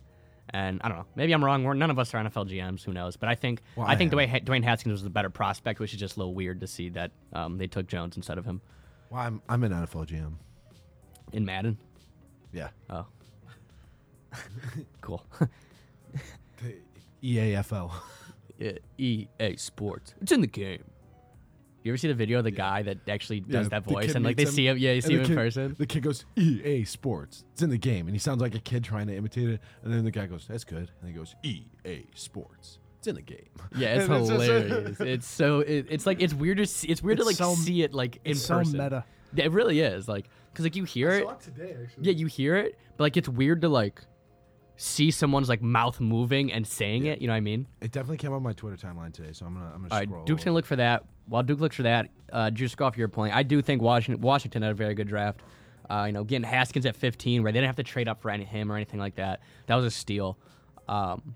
And 0.52 0.80
I 0.84 0.88
don't 0.88 0.98
know. 1.00 1.06
Maybe 1.16 1.34
I'm 1.34 1.44
wrong. 1.44 1.64
We're, 1.64 1.74
none 1.74 1.92
of 1.92 2.00
us 2.00 2.14
are 2.14 2.24
NFL 2.24 2.50
GMs. 2.50 2.84
Who 2.84 2.94
knows? 2.94 3.18
But 3.18 3.28
I 3.30 3.36
think 3.36 3.62
Well, 3.76 3.86
I, 3.86 3.92
I 3.92 3.96
think 3.98 4.14
am. 4.14 4.20
Dwayne, 4.20 4.44
Dwayne 4.46 4.64
Haskins 4.64 4.92
was 4.94 5.04
the 5.04 5.10
better 5.10 5.30
prospect, 5.30 5.80
which 5.80 5.94
is 5.94 6.00
just 6.00 6.16
a 6.16 6.20
little 6.20 6.34
weird 6.34 6.62
to 6.62 6.68
see 6.68 6.90
that 6.90 7.12
um, 7.34 7.58
they 7.58 7.68
took 7.68 7.88
Jones 7.88 8.16
instead 8.16 8.38
of 8.38 8.46
him 8.46 8.62
Well, 9.10 9.22
I'm 9.22 9.42
I'm 9.50 9.64
an 9.64 9.72
NFL 9.74 10.08
GM. 10.08 10.34
in 11.34 11.44
Madden. 11.46 11.78
Yeah. 12.54 12.70
Oh, 12.90 13.06
cool. 15.02 15.26
E 17.22 17.36
EAFL. 17.36 17.92
Yeah, 18.58 18.72
EA 18.98 19.56
Sports. 19.58 20.14
It's 20.22 20.32
in 20.32 20.42
the 20.42 20.48
game. 20.48 20.84
You 21.88 21.94
ever 21.94 21.98
see 21.98 22.08
the 22.10 22.14
video 22.14 22.38
of 22.40 22.44
the 22.44 22.52
guy 22.52 22.82
that 22.84 23.08
actually 23.10 23.40
does 23.40 23.70
that 23.70 23.84
voice 23.86 24.14
and 24.14 24.24
like 24.26 24.36
they 24.38 24.46
see 24.46 24.68
him? 24.68 24.78
Yeah, 24.78 24.92
you 24.92 25.02
see 25.02 25.14
him 25.16 25.22
in 25.22 25.36
person. 25.36 25.76
The 25.78 25.86
kid 25.88 26.04
goes 26.04 26.26
EA 26.36 26.84
Sports. 26.84 27.44
It's 27.54 27.62
in 27.62 27.70
the 27.70 27.78
game, 27.78 28.08
and 28.08 28.16
he 28.16 28.20
sounds 28.20 28.42
like 28.42 28.56
a 28.56 28.60
kid 28.60 28.84
trying 28.84 29.08
to 29.08 29.16
imitate 29.16 29.50
it. 29.50 29.62
And 29.84 29.94
then 29.94 30.04
the 30.04 30.12
guy 30.12 30.26
goes, 30.28 30.46
"That's 30.48 30.64
good." 30.64 30.90
And 31.02 31.10
he 31.10 31.14
goes, 31.14 31.36
EA 31.44 32.06
Sports. 32.14 32.80
It's 33.00 33.08
in 33.08 33.16
the 33.16 33.22
game. 33.22 33.48
Yeah, 33.78 33.88
it's 33.96 34.10
And 34.10 34.28
just- 34.28 34.32
hilarious. 34.44 35.00
it's 35.00 35.28
so 35.28 35.60
it, 35.62 35.86
it's 35.90 36.06
like 36.06 36.22
it's 36.22 36.34
weird 36.34 36.58
to 36.58 36.66
see. 36.66 36.88
It's 36.90 37.02
weird 37.02 37.20
to 37.20 37.24
like 37.24 37.32
It's 37.34 37.40
so- 37.40 37.56
see 37.56 37.84
it 37.84 37.94
like 37.94 38.18
in 38.26 38.32
it's 38.32 38.42
so 38.42 38.58
person. 38.60 38.78
meta. 38.80 39.06
Yeah, 39.34 39.46
it 39.46 39.52
really 39.52 39.80
is. 39.80 40.08
Like 40.08 40.30
because 40.52 40.66
like 40.66 40.76
you 40.76 40.84
hear 40.84 41.12
it. 41.12 41.28
today, 41.42 41.76
actually. 41.84 42.04
Yeah, 42.06 42.14
you 42.14 42.26
hear 42.28 42.56
it, 42.58 42.78
but 42.98 43.04
like 43.06 43.18
it's 43.18 43.30
weird 43.30 43.62
to 43.62 43.70
like 43.70 44.02
see 44.78 45.12
someone's 45.12 45.50
like 45.50 45.62
mouth 45.62 46.00
moving 46.00 46.54
and 46.54 46.66
saying 46.66 47.08
it. 47.08 47.20
You 47.20 47.28
know 47.28 47.34
what 47.34 47.38
I 47.38 47.42
mean? 47.42 47.68
It 47.82 47.92
definitely 47.92 48.18
came 48.18 48.32
on 48.32 48.44
my 48.44 48.54
Twitter 48.54 48.78
timeline 48.78 49.12
today, 49.12 49.34
so 49.34 49.46
I'm 49.46 49.56
gonna 49.56 49.72
I'm 49.74 49.88
gonna 49.88 49.94
All 49.94 50.18
right. 50.18 50.26
Duke's 50.26 50.44
gonna 50.44 50.56
look 50.56 50.66
for 50.66 50.78
that. 50.78 51.04
While 51.28 51.44
Duke 51.44 51.60
looks 51.60 51.76
for 51.76 51.84
that, 51.84 52.10
uh, 52.32 52.52
just 52.52 52.78
go 52.78 52.86
off 52.86 52.98
your 52.98 53.10
point. 53.10 53.36
I 53.36 53.44
do 53.44 53.62
think 53.62 53.82
Washington 53.82 54.22
Washington 54.22 54.62
had 54.62 54.72
a 54.72 54.76
very 54.76 54.94
good 54.94 55.08
draft. 55.08 55.42
Uh, 55.90 56.04
you 56.06 56.12
know, 56.12 56.24
getting 56.24 56.44
Haskins 56.44 56.86
at 56.86 56.98
15, 56.98 57.44
where 57.44 57.52
they 57.52 57.60
didn't 57.60 57.68
have 57.68 57.78
to 57.78 57.84
trade 57.84 58.10
up 58.10 58.22
for 58.22 58.30
any, 58.30 58.44
him 58.44 58.70
or 58.70 58.76
anything 58.76 59.00
like 59.00 59.16
that. 59.16 59.40
That 59.68 59.76
was 59.76 59.86
a 59.86 59.92
steal. 59.92 60.38
Um, 60.90 61.34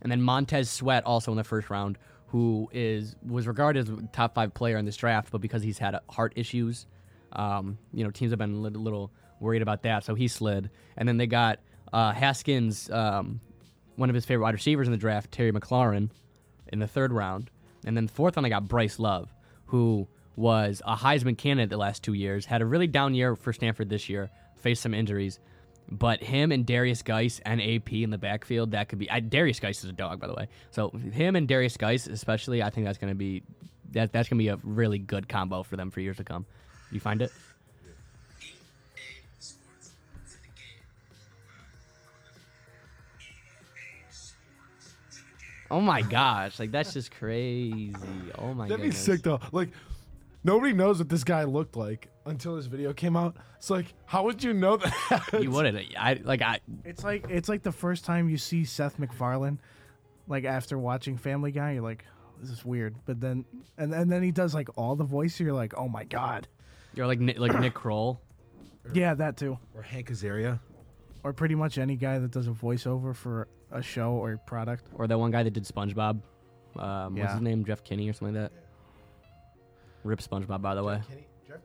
and 0.00 0.10
then 0.10 0.20
Montez 0.20 0.68
Sweat 0.68 1.04
also 1.04 1.30
in 1.30 1.36
the 1.36 1.44
first 1.44 1.70
round, 1.70 1.98
who 2.26 2.68
is 2.72 3.14
was 3.26 3.46
regarded 3.46 3.88
as 3.88 3.90
a 3.90 4.02
top 4.12 4.34
five 4.34 4.52
player 4.54 4.76
in 4.76 4.84
this 4.84 4.96
draft, 4.96 5.30
but 5.30 5.40
because 5.40 5.62
he's 5.62 5.78
had 5.78 5.96
heart 6.10 6.32
issues, 6.36 6.86
um, 7.32 7.78
you 7.92 8.04
know, 8.04 8.10
teams 8.10 8.32
have 8.32 8.38
been 8.38 8.54
a 8.54 8.56
little, 8.56 8.82
little 8.82 9.12
worried 9.40 9.62
about 9.62 9.82
that, 9.82 10.04
so 10.04 10.14
he 10.14 10.28
slid. 10.28 10.70
And 10.96 11.08
then 11.08 11.16
they 11.16 11.26
got 11.26 11.60
uh, 11.92 12.12
Haskins, 12.12 12.90
um, 12.90 13.40
one 13.96 14.08
of 14.08 14.14
his 14.14 14.24
favorite 14.24 14.44
wide 14.44 14.54
receivers 14.54 14.86
in 14.88 14.92
the 14.92 14.98
draft, 14.98 15.30
Terry 15.32 15.52
McLaurin, 15.52 16.10
in 16.72 16.78
the 16.78 16.86
third 16.86 17.12
round. 17.12 17.50
And 17.84 17.96
then 17.96 18.08
fourth 18.08 18.36
one, 18.36 18.44
I 18.44 18.48
got 18.48 18.68
Bryce 18.68 18.98
Love, 18.98 19.32
who 19.66 20.08
was 20.36 20.80
a 20.86 20.96
Heisman 20.96 21.36
candidate 21.36 21.70
the 21.70 21.76
last 21.76 22.02
two 22.02 22.14
years, 22.14 22.46
had 22.46 22.62
a 22.62 22.66
really 22.66 22.86
down 22.86 23.14
year 23.14 23.36
for 23.36 23.52
Stanford 23.52 23.88
this 23.88 24.08
year, 24.08 24.30
faced 24.56 24.82
some 24.82 24.94
injuries. 24.94 25.38
But 25.90 26.22
him 26.22 26.52
and 26.52 26.64
Derrius 26.64 27.04
Guice 27.04 27.40
and 27.44 27.60
AP 27.60 27.92
in 27.92 28.10
the 28.10 28.16
backfield, 28.16 28.70
that 28.70 28.88
could 28.88 28.98
be. 28.98 29.10
I, 29.10 29.20
Derrius 29.20 29.60
Guice 29.60 29.84
is 29.84 29.90
a 29.90 29.92
dog, 29.92 30.20
by 30.20 30.26
the 30.28 30.34
way. 30.34 30.48
So 30.70 30.90
him 30.90 31.36
and 31.36 31.46
Derrius 31.46 31.76
Guice, 31.76 32.06
especially, 32.06 32.62
I 32.62 32.70
think 32.70 32.86
that's 32.86 32.98
going 32.98 33.10
to 33.10 33.16
be 33.16 33.42
that 33.90 34.12
that's 34.12 34.28
going 34.28 34.38
to 34.38 34.42
be 34.42 34.48
a 34.48 34.58
really 34.62 34.98
good 34.98 35.28
combo 35.28 35.62
for 35.62 35.76
them 35.76 35.90
for 35.90 36.00
years 36.00 36.16
to 36.16 36.24
come. 36.24 36.46
You 36.90 37.00
find 37.00 37.20
it? 37.20 37.32
Oh 45.72 45.80
my 45.80 46.02
gosh! 46.02 46.58
Like 46.58 46.70
that's 46.70 46.92
just 46.92 47.10
crazy. 47.10 47.94
Oh 48.38 48.52
my 48.52 48.68
That'd 48.68 48.84
be 48.84 48.90
sick 48.90 49.22
though. 49.22 49.40
Like 49.52 49.70
nobody 50.44 50.74
knows 50.74 50.98
what 50.98 51.08
this 51.08 51.24
guy 51.24 51.44
looked 51.44 51.76
like 51.76 52.08
until 52.26 52.56
this 52.56 52.66
video 52.66 52.92
came 52.92 53.16
out. 53.16 53.38
It's 53.56 53.70
like, 53.70 53.94
how 54.04 54.24
would 54.24 54.44
you 54.44 54.52
know 54.52 54.76
that? 54.76 55.38
You 55.40 55.50
wouldn't. 55.50 55.78
I 55.98 56.20
like 56.24 56.42
I. 56.42 56.60
It's 56.84 57.02
like 57.02 57.24
it's 57.30 57.48
like 57.48 57.62
the 57.62 57.72
first 57.72 58.04
time 58.04 58.28
you 58.28 58.36
see 58.36 58.66
Seth 58.66 58.98
MacFarlane, 58.98 59.58
like 60.28 60.44
after 60.44 60.78
watching 60.78 61.16
Family 61.16 61.52
Guy, 61.52 61.72
you're 61.72 61.82
like, 61.82 62.04
this 62.38 62.50
is 62.50 62.66
weird. 62.66 62.94
But 63.06 63.20
then 63.22 63.46
and 63.78 63.94
and 63.94 64.12
then 64.12 64.22
he 64.22 64.30
does 64.30 64.54
like 64.54 64.68
all 64.76 64.94
the 64.94 65.04
voices. 65.04 65.40
You're 65.40 65.54
like, 65.54 65.72
oh 65.78 65.88
my 65.88 66.04
god. 66.04 66.48
You're 66.94 67.06
like 67.06 67.20
like 67.38 67.58
Nick 67.58 67.72
Kroll. 67.82 68.20
Yeah, 68.92 69.14
that 69.14 69.38
too. 69.38 69.58
or 69.74 69.80
Hank 69.80 70.10
Azaria. 70.10 70.60
Or 71.24 71.32
pretty 71.32 71.54
much 71.54 71.78
any 71.78 71.96
guy 71.96 72.18
that 72.18 72.32
does 72.32 72.48
a 72.48 72.50
voiceover 72.50 73.14
for 73.16 73.48
a 73.72 73.82
show 73.82 74.12
or 74.12 74.32
a 74.32 74.38
product. 74.38 74.84
or 74.94 75.06
that 75.06 75.18
one 75.18 75.30
guy 75.30 75.42
that 75.42 75.52
did 75.52 75.64
SpongeBob. 75.64 76.20
Um, 76.76 77.14
What's 77.14 77.16
Yeah. 77.16 77.32
his 77.32 77.40
name? 77.42 77.64
Jeff 77.64 77.82
Kinney 77.84 78.08
or 78.08 78.12
something 78.12 78.34
like 78.34 78.50
that. 78.50 78.58
Rip 80.04 80.20
SpongeBob, 80.20 80.62
by 80.62 80.74
the 80.74 80.82
way. 80.82 81.00
Kenny, 81.08 81.26
Jeff, 81.46 81.58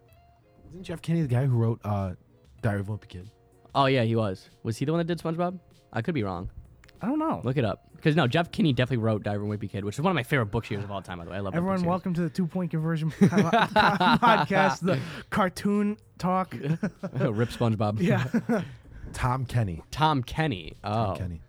isn't 0.69 0.83
Jeff 0.83 1.01
Kenny 1.01 1.21
the 1.21 1.27
guy 1.27 1.45
who 1.45 1.55
wrote 1.57 1.79
uh, 1.83 2.13
Diary 2.61 2.81
of 2.81 2.89
a 2.89 2.97
Wimpy 2.97 3.07
Kid? 3.07 3.29
Oh 3.73 3.85
yeah, 3.85 4.03
he 4.03 4.15
was. 4.15 4.49
Was 4.63 4.77
he 4.77 4.85
the 4.85 4.91
one 4.91 4.99
that 4.99 5.07
did 5.07 5.19
SpongeBob? 5.19 5.59
I 5.93 6.01
could 6.01 6.13
be 6.15 6.23
wrong. 6.23 6.49
I 7.01 7.05
don't 7.07 7.19
know. 7.19 7.41
Look 7.43 7.57
it 7.57 7.65
up. 7.65 7.83
Because 7.95 8.15
no, 8.15 8.27
Jeff 8.27 8.51
Kinney 8.51 8.73
definitely 8.73 9.03
wrote 9.03 9.23
Diary 9.23 9.37
of 9.37 9.43
a 9.43 9.45
Wimpy 9.57 9.69
Kid, 9.69 9.83
which 9.83 9.95
is 9.95 10.01
one 10.01 10.11
of 10.11 10.15
my 10.15 10.23
favorite 10.23 10.47
book 10.47 10.65
series 10.65 10.83
of 10.83 10.91
all 10.91 11.01
time. 11.01 11.17
By 11.19 11.25
the 11.25 11.31
way, 11.31 11.37
I 11.37 11.39
love 11.39 11.53
that 11.53 11.57
Everyone, 11.57 11.75
book 11.77 11.79
series. 11.81 11.89
welcome 11.89 12.13
to 12.15 12.21
the 12.21 12.29
Two 12.29 12.45
Point 12.47 12.69
Conversion 12.71 13.11
podcast, 13.19 14.81
the 14.81 14.99
cartoon 15.29 15.97
talk. 16.17 16.53
Rip 17.13 17.49
SpongeBob. 17.49 17.99
yeah. 18.01 18.61
Tom 19.13 19.45
Kenny. 19.45 19.81
Tom 19.89 20.21
Kenny. 20.21 20.75
Oh. 20.83 20.93
Tom 20.93 21.17
Kenny. 21.17 21.41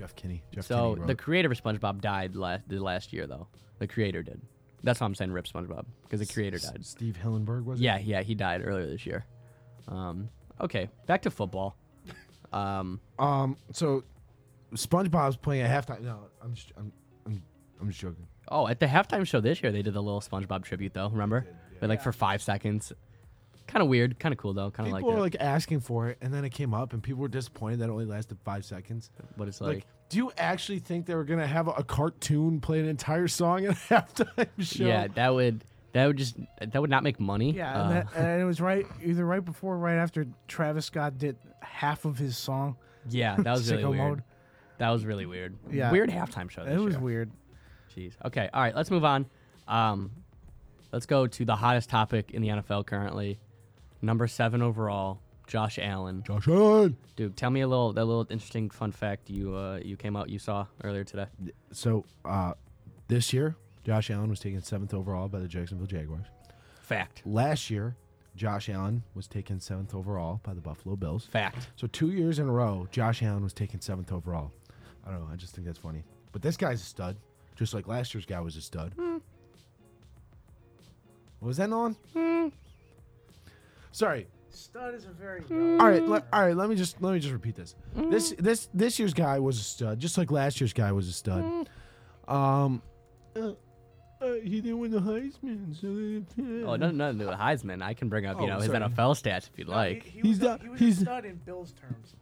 Not 0.00 0.06
Jeff 0.08 0.16
Kinney. 0.16 0.42
Jeff 0.54 0.64
So 0.66 0.94
Kenny 0.94 1.06
the 1.06 1.14
creator 1.14 1.50
of 1.50 1.62
SpongeBob 1.62 2.00
died 2.00 2.34
last 2.36 2.62
the 2.68 2.78
last 2.78 3.12
year 3.12 3.26
though. 3.26 3.46
The 3.78 3.86
creator 3.86 4.22
did. 4.22 4.40
That's 4.82 5.00
why 5.00 5.06
I'm 5.06 5.14
saying 5.14 5.32
Rip 5.32 5.46
SpongeBob 5.46 5.84
because 6.02 6.20
the 6.26 6.32
creator 6.32 6.56
S- 6.56 6.70
died. 6.70 6.86
Steve 6.86 7.18
Hillenburg 7.22 7.64
was 7.64 7.80
it? 7.80 7.82
Yeah, 7.84 7.98
yeah, 7.98 8.22
he 8.22 8.34
died 8.34 8.62
earlier 8.64 8.86
this 8.86 9.04
year. 9.06 9.24
Um, 9.88 10.28
okay, 10.60 10.88
back 11.06 11.22
to 11.22 11.30
football. 11.30 11.76
Um, 12.52 13.00
Um. 13.18 13.56
So, 13.72 14.04
SpongeBob's 14.74 15.36
playing 15.36 15.62
at 15.62 15.86
halftime. 15.86 16.00
No, 16.02 16.18
I'm 16.42 16.54
just, 16.54 16.72
I'm, 16.76 16.92
I'm, 17.26 17.42
I'm 17.80 17.88
just 17.88 18.00
joking. 18.00 18.26
oh, 18.50 18.66
at 18.68 18.80
the 18.80 18.86
halftime 18.86 19.26
show 19.26 19.40
this 19.40 19.62
year, 19.62 19.70
they 19.72 19.82
did 19.82 19.94
the 19.94 20.02
little 20.02 20.20
SpongeBob 20.20 20.64
tribute 20.64 20.94
though. 20.94 21.08
Remember? 21.08 21.46
But 21.80 21.88
like 21.88 22.02
for 22.02 22.12
five 22.12 22.42
seconds. 22.42 22.92
Kind 23.70 23.82
of 23.82 23.88
weird. 23.88 24.18
Kind 24.18 24.32
of 24.32 24.38
cool 24.38 24.52
though. 24.52 24.70
Kind 24.70 24.88
of 24.88 24.92
like 24.92 25.00
People 25.02 25.12
were 25.12 25.18
it. 25.18 25.22
like 25.22 25.36
asking 25.40 25.80
for 25.80 26.08
it, 26.08 26.18
and 26.20 26.34
then 26.34 26.44
it 26.44 26.50
came 26.50 26.74
up, 26.74 26.92
and 26.92 27.02
people 27.02 27.22
were 27.22 27.28
disappointed 27.28 27.78
that 27.80 27.84
it 27.88 27.90
only 27.92 28.04
lasted 28.04 28.38
five 28.44 28.64
seconds. 28.64 29.10
what 29.36 29.46
it's 29.48 29.60
Like, 29.60 29.74
like. 29.76 29.86
do 30.08 30.18
you 30.18 30.32
actually 30.36 30.80
think 30.80 31.06
they 31.06 31.14
were 31.14 31.24
gonna 31.24 31.46
have 31.46 31.68
a, 31.68 31.72
a 31.72 31.84
cartoon 31.84 32.60
play 32.60 32.80
an 32.80 32.86
entire 32.88 33.28
song 33.28 33.64
at 33.66 33.70
a 33.72 33.74
halftime 33.74 34.48
show? 34.58 34.84
yeah, 34.84 35.06
that 35.14 35.32
would 35.34 35.64
that 35.92 36.06
would 36.06 36.16
just 36.16 36.36
that 36.60 36.80
would 36.80 36.90
not 36.90 37.02
make 37.04 37.18
money. 37.20 37.52
Yeah, 37.52 37.72
Uh, 37.72 37.82
and, 37.84 37.92
that, 37.92 38.06
and 38.16 38.42
it 38.42 38.44
was 38.44 38.60
right 38.60 38.86
either 39.04 39.24
right 39.24 39.44
before 39.44 39.74
or 39.74 39.78
right 39.78 39.96
after 39.98 40.26
Travis 40.48 40.86
Scott 40.86 41.16
did 41.18 41.36
half 41.60 42.04
of 42.04 42.18
his 42.18 42.36
song. 42.36 42.76
yeah, 43.08 43.36
that 43.36 43.46
was 43.52 43.70
really 43.70 43.82
Sicko 43.84 43.90
weird. 43.90 43.98
mode. 44.10 44.22
That 44.78 44.90
was 44.90 45.04
really 45.04 45.26
weird. 45.26 45.56
Yeah. 45.70 45.92
weird 45.92 46.08
halftime 46.10 46.50
show. 46.50 46.64
This 46.64 46.74
It 46.74 46.78
was 46.80 46.94
year. 46.94 47.00
weird. 47.02 47.30
Jeez. 47.94 48.12
Okay. 48.24 48.48
All 48.52 48.62
right. 48.62 48.74
Let's 48.74 48.90
move 48.90 49.04
on. 49.04 49.26
Um, 49.68 50.10
let's 50.90 51.04
go 51.06 51.26
to 51.26 51.44
the 51.44 51.54
hottest 51.54 51.90
topic 51.90 52.30
in 52.30 52.40
the 52.40 52.48
NFL 52.48 52.86
currently. 52.86 53.38
Number 54.02 54.26
seven 54.26 54.62
overall, 54.62 55.20
Josh 55.46 55.78
Allen. 55.78 56.22
Josh 56.26 56.48
Allen. 56.48 56.96
Dude, 57.16 57.36
tell 57.36 57.50
me 57.50 57.60
a 57.60 57.68
little 57.68 57.92
that 57.92 58.04
little 58.04 58.26
interesting 58.30 58.70
fun 58.70 58.92
fact 58.92 59.28
you 59.28 59.54
uh, 59.54 59.80
you 59.82 59.96
came 59.96 60.16
out 60.16 60.30
you 60.30 60.38
saw 60.38 60.66
earlier 60.84 61.04
today. 61.04 61.26
So, 61.72 62.04
uh, 62.24 62.54
this 63.08 63.32
year, 63.32 63.56
Josh 63.84 64.10
Allen 64.10 64.30
was 64.30 64.40
taken 64.40 64.62
seventh 64.62 64.94
overall 64.94 65.28
by 65.28 65.40
the 65.40 65.48
Jacksonville 65.48 65.86
Jaguars. 65.86 66.26
Fact. 66.82 67.22
Last 67.24 67.70
year, 67.70 67.96
Josh 68.36 68.68
Allen 68.68 69.02
was 69.14 69.26
taken 69.26 69.60
seventh 69.60 69.94
overall 69.94 70.40
by 70.42 70.54
the 70.54 70.60
Buffalo 70.60 70.96
Bills. 70.96 71.26
Fact. 71.26 71.68
So 71.76 71.86
two 71.88 72.10
years 72.10 72.38
in 72.38 72.48
a 72.48 72.52
row, 72.52 72.88
Josh 72.90 73.22
Allen 73.22 73.42
was 73.42 73.52
taken 73.52 73.80
seventh 73.80 74.12
overall. 74.12 74.52
I 75.04 75.10
don't 75.10 75.20
know. 75.20 75.28
I 75.32 75.36
just 75.36 75.54
think 75.54 75.66
that's 75.66 75.78
funny. 75.78 76.04
But 76.32 76.42
this 76.42 76.56
guy's 76.56 76.80
a 76.80 76.84
stud, 76.84 77.16
just 77.56 77.74
like 77.74 77.88
last 77.88 78.14
year's 78.14 78.26
guy 78.26 78.40
was 78.40 78.56
a 78.56 78.60
stud. 78.60 78.92
What 78.96 79.22
was 81.48 81.56
that, 81.56 81.70
Nolan? 81.70 81.96
Sorry. 83.92 84.26
Stud 84.50 84.94
is 84.94 85.04
a 85.04 85.10
very. 85.10 85.42
All 85.78 85.86
right, 85.88 86.02
le- 86.02 86.24
all 86.32 86.44
right. 86.44 86.56
Let 86.56 86.68
me 86.68 86.74
just 86.76 87.00
let 87.00 87.12
me 87.14 87.20
just 87.20 87.32
repeat 87.32 87.54
this. 87.54 87.76
This 87.94 88.34
this 88.38 88.68
this 88.74 88.98
year's 88.98 89.14
guy 89.14 89.38
was 89.38 89.58
a 89.58 89.62
stud, 89.62 90.00
just 90.00 90.18
like 90.18 90.30
last 90.32 90.60
year's 90.60 90.72
guy 90.72 90.90
was 90.92 91.08
a 91.08 91.12
stud. 91.12 91.68
Um, 92.26 92.82
uh, 93.36 93.52
uh, 94.20 94.32
he 94.42 94.60
didn't 94.60 94.78
win 94.80 94.90
the 94.90 95.00
Heisman, 95.00 95.74
so 95.80 95.86
they- 96.36 96.64
Oh, 96.64 96.76
nothing, 96.76 96.96
nothing 96.98 97.18
to 97.18 97.24
do 97.24 97.30
with 97.30 97.38
Heisman. 97.38 97.80
I 97.82 97.94
can 97.94 98.08
bring 98.08 98.26
up, 98.26 98.38
you 98.38 98.44
Oh, 98.44 98.48
know, 98.48 98.56
his 98.56 98.66
sorry. 98.66 98.80
NFL 98.80 99.14
stats 99.20 99.48
if 99.48 99.50
you'd 99.56 99.68
like. 99.68 100.02
he, 100.04 100.10
he 100.10 100.20
He's 100.20 100.38
was, 100.38 100.40
a, 100.40 100.44
not- 100.50 100.62
he 100.62 100.68
was 100.68 100.80
he's- 100.80 100.98
a 100.98 101.00
stud 101.02 101.24
in 101.24 101.36
Bills 101.36 101.72
terms. 101.80 102.14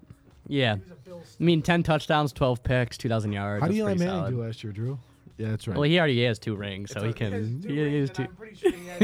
yeah. 0.47 0.77
He 0.77 0.81
was 0.83 0.91
a 0.93 0.95
Bills. 0.95 1.37
I 1.41 1.43
mean, 1.43 1.61
10 1.63 1.83
touchdowns, 1.83 2.33
12 2.33 2.63
picks, 2.63 2.97
2,000 2.99 3.33
yards. 3.33 3.63
How 3.63 3.67
do 3.69 3.73
that's 3.73 3.79
Eli 3.81 3.91
pretty 3.91 4.05
Manning 4.05 4.21
solid. 4.23 4.31
do 4.31 4.43
last 4.43 4.63
year, 4.65 4.73
Drew? 4.73 4.99
Yeah, 5.39 5.49
that's 5.51 5.67
right. 5.67 5.77
Well, 5.77 5.89
he 5.89 5.99
already 5.99 6.23
has 6.25 6.39
two 6.39 6.55
rings, 6.57 6.91
so 6.93 7.01
It's 7.05 7.19
he 7.19 7.25
a- 7.25 7.29
He 7.29 7.35
has 7.35 7.51
can. 7.51 7.63
two 7.63 7.69
He, 7.69 7.81
rings, 7.83 8.11
has 8.11 8.11
and 8.11 8.17
two. 8.17 8.23
I'm 8.31 8.37
pretty 8.37 8.57
sure 8.57 8.73
he 8.73 8.87
had 8.87 9.03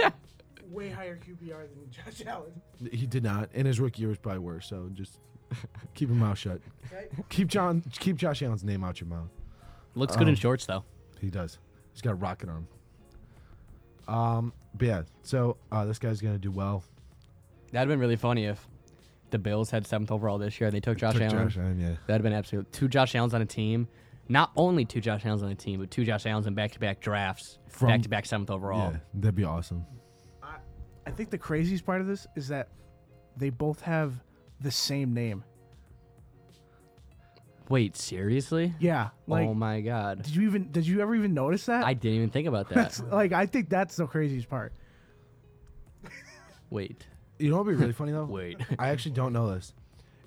a 0.00 0.12
way 0.80 0.90
higher 0.90 1.16
QBR 1.18 1.68
than 1.68 1.90
Josh 1.90 2.26
Allen. 2.26 2.52
he 2.92 3.06
did 3.06 3.22
not, 3.22 3.50
and 3.54 3.66
his 3.66 3.78
rookie 3.80 4.00
year 4.02 4.08
was 4.08 4.18
probably 4.18 4.40
worse. 4.40 4.66
So 4.68 4.88
just 4.92 5.18
keep 5.94 6.08
your 6.08 6.16
mouth 6.18 6.38
shut. 6.38 6.60
Okay? 6.86 7.06
Keep 7.28 7.48
John, 7.48 7.82
keep 7.98 8.16
Josh 8.16 8.42
Allen's 8.42 8.64
name 8.64 8.82
out 8.84 9.00
your 9.00 9.08
mouth. 9.08 9.30
Looks 9.94 10.14
good 10.16 10.28
in 10.28 10.34
Um, 10.34 10.36
shorts, 10.36 10.66
though. 10.66 10.84
He 11.20 11.28
does. 11.30 11.58
He's 11.92 12.00
got 12.02 12.12
a 12.12 12.14
rocket 12.14 12.48
arm. 12.48 12.66
Um, 14.08 14.52
but 14.74 14.86
yeah, 14.88 15.02
so 15.22 15.56
uh, 15.70 15.84
this 15.84 15.98
guy's 15.98 16.20
gonna 16.20 16.38
do 16.38 16.50
well. 16.50 16.82
That'd 17.72 17.88
have 17.88 17.94
been 17.94 18.00
really 18.00 18.16
funny 18.16 18.46
if 18.46 18.66
the 19.30 19.38
Bills 19.38 19.70
had 19.70 19.86
seventh 19.86 20.10
overall 20.10 20.38
this 20.38 20.58
year 20.60 20.66
and 20.68 20.74
they 20.76 20.80
took 20.80 20.98
Josh 20.98 21.14
Took 21.14 21.22
Allen. 21.22 21.48
Josh 21.48 21.58
Allen, 21.58 21.78
yeah. 21.80 21.88
That'd 22.06 22.20
have 22.20 22.22
been 22.22 22.32
absolute. 22.32 22.72
Two 22.72 22.88
Josh 22.88 23.14
Allens 23.14 23.34
on 23.34 23.42
a 23.42 23.46
team. 23.46 23.86
Not 24.28 24.50
only 24.56 24.84
two 24.84 25.00
Josh 25.00 25.24
Allens 25.26 25.42
on 25.42 25.50
a 25.50 25.54
team, 25.54 25.80
but 25.80 25.90
two 25.90 26.04
Josh 26.04 26.26
Allens 26.26 26.46
in 26.46 26.54
back 26.54 26.72
to 26.72 26.80
back 26.80 27.00
drafts, 27.00 27.58
back 27.80 28.02
to 28.02 28.08
back 28.08 28.26
seventh 28.26 28.50
overall. 28.50 28.92
Yeah, 28.92 28.98
that'd 29.14 29.34
be 29.36 29.44
awesome. 29.44 29.84
I, 31.06 31.10
I 31.10 31.12
think 31.12 31.30
the 31.30 31.38
craziest 31.38 31.84
part 31.84 32.00
of 32.00 32.06
this 32.06 32.26
is 32.36 32.48
that 32.48 32.68
they 33.36 33.50
both 33.50 33.80
have 33.82 34.14
the 34.60 34.70
same 34.70 35.14
name. 35.14 35.44
Wait, 37.70 37.96
seriously? 37.96 38.74
Yeah. 38.80 39.10
Oh 39.28 39.32
like, 39.32 39.48
oh 39.48 39.54
my 39.54 39.80
god. 39.80 40.22
did 40.24 40.34
you 40.34 40.42
even 40.42 40.72
did 40.72 40.86
you 40.86 41.00
ever 41.00 41.14
even 41.14 41.32
notice 41.34 41.66
that? 41.66 41.84
I 41.84 41.94
didn't 41.94 42.16
even 42.16 42.30
think 42.30 42.48
about 42.48 42.68
that. 42.70 42.74
That's 42.74 43.00
like 43.00 43.32
I 43.32 43.46
think 43.46 43.70
that's 43.70 43.96
the 43.96 44.06
craziest 44.06 44.50
part. 44.50 44.72
Wait. 46.68 47.06
You 47.38 47.50
know 47.50 47.58
what'd 47.58 47.72
be 47.72 47.80
really 47.80 47.92
funny 47.92 48.12
though? 48.12 48.24
Wait. 48.28 48.60
I 48.78 48.88
actually 48.88 49.12
don't 49.12 49.32
know 49.32 49.54
this. 49.54 49.72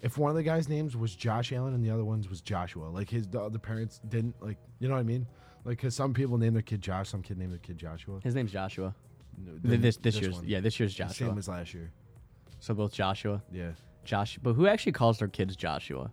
If 0.02 0.18
one 0.18 0.30
of 0.30 0.36
the 0.36 0.44
guys' 0.44 0.68
names 0.68 0.98
was 0.98 1.16
Josh 1.16 1.52
Allen 1.52 1.74
and 1.74 1.84
the 1.84 1.90
other 1.90 2.04
one's 2.04 2.30
was 2.30 2.42
Joshua, 2.42 2.86
like 2.86 3.10
his 3.10 3.28
the 3.28 3.42
other 3.42 3.60
parents 3.60 4.00
didn't 4.08 4.36
like, 4.42 4.58
you 4.80 4.88
know 4.88 4.96
what 4.96 5.02
I 5.02 5.04
mean? 5.04 5.28
Like, 5.66 5.80
cause 5.80 5.96
some 5.96 6.14
people 6.14 6.38
name 6.38 6.54
their 6.54 6.62
kid 6.62 6.82
Josh, 6.82 7.10
some 7.10 7.22
kid 7.22 7.38
name 7.38 7.50
their 7.50 7.60
kid 7.60 7.78
Joshua. 7.78 8.20
His 8.24 8.36
name's 8.36 8.52
Joshua. 8.54 8.96
No, 9.38 9.70
Th- 9.70 9.82
this 9.82 9.98
this 9.98 10.20
year's 10.20 10.36
one. 10.36 10.48
yeah, 10.48 10.60
this 10.60 10.80
year's 10.80 10.94
The 10.94 11.04
Joshua. 11.06 11.28
Same 11.30 11.38
as 11.38 11.48
last 11.48 11.74
year. 11.74 11.92
so 12.60 12.74
both 12.74 12.94
Joshua. 12.94 13.42
Yeah. 13.52 13.72
Josh 14.06 14.38
but 14.42 14.54
who 14.54 14.68
actually 14.68 14.92
calls 14.92 15.20
their 15.20 15.28
kids 15.28 15.56
Joshua? 15.56 16.12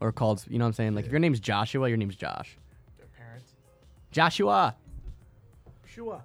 Or 0.00 0.12
calls 0.12 0.46
you 0.48 0.58
know 0.58 0.64
what 0.64 0.68
I'm 0.68 0.72
saying? 0.74 0.94
Like 0.94 1.06
if 1.06 1.10
your 1.10 1.20
name's 1.20 1.40
Joshua, 1.40 1.88
your 1.88 1.96
name's 1.98 2.16
Josh. 2.16 2.56
Their 2.98 3.06
parents. 3.08 3.54
Joshua. 4.12 4.76
Sure. 5.86 6.22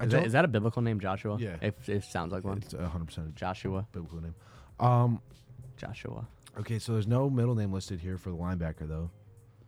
I 0.00 0.04
Is 0.06 0.10
that, 0.12 0.30
that 0.32 0.44
a 0.44 0.48
biblical 0.48 0.82
name, 0.82 0.98
Joshua? 0.98 1.36
Yeah. 1.38 1.56
If 1.60 1.88
it 1.88 2.02
sounds 2.04 2.32
like 2.32 2.44
one. 2.44 2.58
It's 2.58 2.74
a 2.74 2.88
hundred 2.88 3.06
percent 3.06 3.34
Joshua. 3.36 3.86
biblical 3.92 4.20
name. 4.20 4.34
Um. 4.80 5.20
Joshua. 5.76 6.26
Okay, 6.58 6.78
so 6.78 6.92
there's 6.92 7.06
no 7.06 7.30
middle 7.30 7.54
name 7.54 7.72
listed 7.72 7.98
here 8.00 8.18
for 8.18 8.30
the 8.30 8.36
linebacker 8.36 8.88
though. 8.88 9.10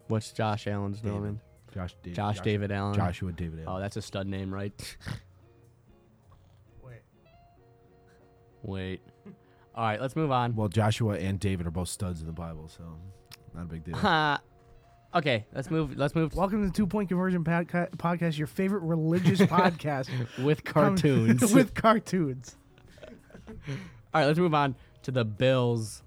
What's 0.09 0.33
Josh 0.33 0.67
Allen's 0.67 1.03
middle 1.03 1.21
name? 1.21 1.41
Josh. 1.73 1.95
David, 2.03 2.15
Josh 2.17 2.41
David 2.41 2.71
Allen. 2.73 2.95
Joshua 2.95 3.33
David 3.33 3.65
Oh, 3.67 3.81
that's 3.81 3.97
a 3.97 4.03
stud 4.03 4.27
name, 4.27 4.53
right? 4.53 4.97
Wait. 8.65 9.03
All 9.75 9.85
right, 9.85 10.01
let's 10.01 10.17
move 10.17 10.31
on. 10.31 10.55
well, 10.57 10.69
Joshua 10.69 11.17
and 11.19 11.39
David 11.39 11.67
are 11.67 11.71
both 11.71 11.89
studs 11.89 12.21
in 12.21 12.27
the 12.27 12.33
Bible, 12.33 12.69
so 12.69 12.83
not 13.55 13.63
a 13.65 13.67
big 13.67 13.85
deal. 13.85 13.97
Ha. 13.97 14.41
okay, 15.15 15.45
let's 15.55 15.71
move. 15.71 15.97
Let's 15.99 16.15
move 16.15 16.35
Welcome 16.35 16.63
to 16.63 16.69
the 16.69 16.73
Two 16.73 16.87
Point 16.87 17.09
Conversion 17.11 17.45
Podca- 17.45 17.91
Podcast, 17.97 18.39
your 18.39 18.47
favorite 18.47 18.81
religious 18.83 19.41
podcast 19.43 20.09
with 20.43 20.65
cartoons. 20.65 21.53
with 21.53 21.75
cartoons. 21.75 22.57
All 23.09 24.21
right, 24.21 24.27
let's 24.27 24.39
move 24.39 24.55
on 24.55 24.77
to 25.03 25.11
the 25.11 25.25
Bills 25.25 26.03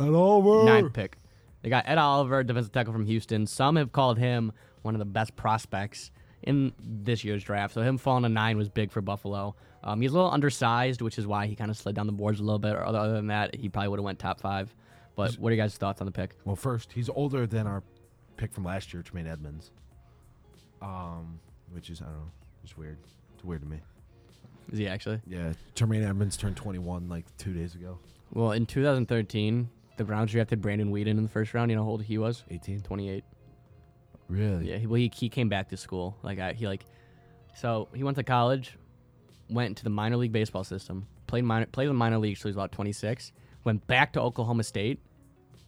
And 0.00 0.14
over. 0.16 0.64
ninth 0.64 0.92
pick. 0.92 1.16
They 1.62 1.68
got 1.68 1.84
Ed 1.86 1.98
Oliver, 1.98 2.42
defensive 2.42 2.72
tackle 2.72 2.92
from 2.92 3.04
Houston. 3.06 3.46
Some 3.46 3.76
have 3.76 3.92
called 3.92 4.18
him 4.18 4.50
one 4.82 4.94
of 4.94 4.98
the 4.98 5.04
best 5.04 5.36
prospects 5.36 6.10
in 6.42 6.72
this 6.80 7.24
year's 7.24 7.44
draft. 7.44 7.74
So 7.74 7.82
him 7.82 7.98
falling 7.98 8.22
to 8.22 8.28
nine 8.28 8.56
was 8.56 8.68
big 8.68 8.90
for 8.90 9.00
Buffalo. 9.00 9.54
Um, 9.82 10.00
he's 10.00 10.10
a 10.10 10.14
little 10.14 10.30
undersized, 10.30 11.02
which 11.02 11.18
is 11.18 11.26
why 11.26 11.46
he 11.46 11.56
kind 11.56 11.70
of 11.70 11.76
slid 11.76 11.94
down 11.94 12.06
the 12.06 12.12
boards 12.12 12.40
a 12.40 12.42
little 12.42 12.58
bit. 12.58 12.76
Other, 12.76 12.98
other 12.98 13.12
than 13.14 13.28
that, 13.28 13.54
he 13.54 13.68
probably 13.68 13.88
would 13.88 13.98
have 13.98 14.04
went 14.04 14.18
top 14.18 14.40
five. 14.40 14.74
But 15.16 15.34
what 15.34 15.50
are 15.50 15.54
you 15.54 15.60
guys' 15.60 15.76
thoughts 15.76 16.00
on 16.00 16.06
the 16.06 16.12
pick? 16.12 16.36
Well, 16.44 16.56
first, 16.56 16.92
he's 16.92 17.08
older 17.08 17.46
than 17.46 17.66
our 17.66 17.82
pick 18.36 18.52
from 18.52 18.64
last 18.64 18.92
year, 18.92 19.02
Tremaine 19.02 19.26
Edmunds. 19.26 19.70
Um, 20.80 21.40
which 21.72 21.90
is 21.90 22.00
I 22.00 22.06
don't 22.06 22.14
know, 22.14 22.30
it's 22.64 22.76
weird. 22.76 22.96
It's 23.34 23.44
weird 23.44 23.62
to 23.62 23.68
me. 23.68 23.80
Is 24.72 24.78
he 24.78 24.86
actually? 24.86 25.20
Yeah, 25.26 25.52
Tremaine 25.74 26.02
Edmunds 26.04 26.36
turned 26.36 26.56
21 26.56 27.08
like 27.08 27.24
two 27.36 27.52
days 27.52 27.74
ago. 27.74 27.98
Well, 28.32 28.52
in 28.52 28.66
2013, 28.66 29.68
the 29.96 30.04
Browns 30.04 30.30
drafted 30.30 30.60
Brandon 30.60 30.92
Weeden 30.92 31.08
in 31.08 31.22
the 31.22 31.28
first 31.28 31.52
round. 31.52 31.70
You 31.70 31.76
know 31.76 31.82
how 31.84 31.90
old 31.90 32.02
he 32.02 32.16
was? 32.18 32.44
18. 32.50 32.80
28. 32.80 33.24
Really? 34.30 34.70
Yeah, 34.70 34.76
he, 34.78 34.86
well, 34.86 34.96
he, 34.96 35.10
he 35.14 35.28
came 35.28 35.48
back 35.48 35.68
to 35.70 35.76
school. 35.76 36.16
Like 36.22 36.38
I, 36.38 36.52
he 36.52 36.66
like, 36.66 36.84
so 37.54 37.88
he 37.94 38.04
went 38.04 38.16
to 38.16 38.22
college, 38.22 38.76
went 39.48 39.76
to 39.78 39.84
the 39.84 39.90
minor 39.90 40.16
league 40.16 40.32
baseball 40.32 40.64
system, 40.64 41.06
played 41.26 41.44
minor 41.44 41.66
played 41.66 41.84
in 41.86 41.90
the 41.90 41.94
minor 41.98 42.18
league, 42.18 42.36
so 42.38 42.48
he's 42.48 42.56
about 42.56 42.72
26. 42.72 43.32
Went 43.64 43.86
back 43.86 44.12
to 44.14 44.20
Oklahoma 44.20 44.62
State, 44.62 45.00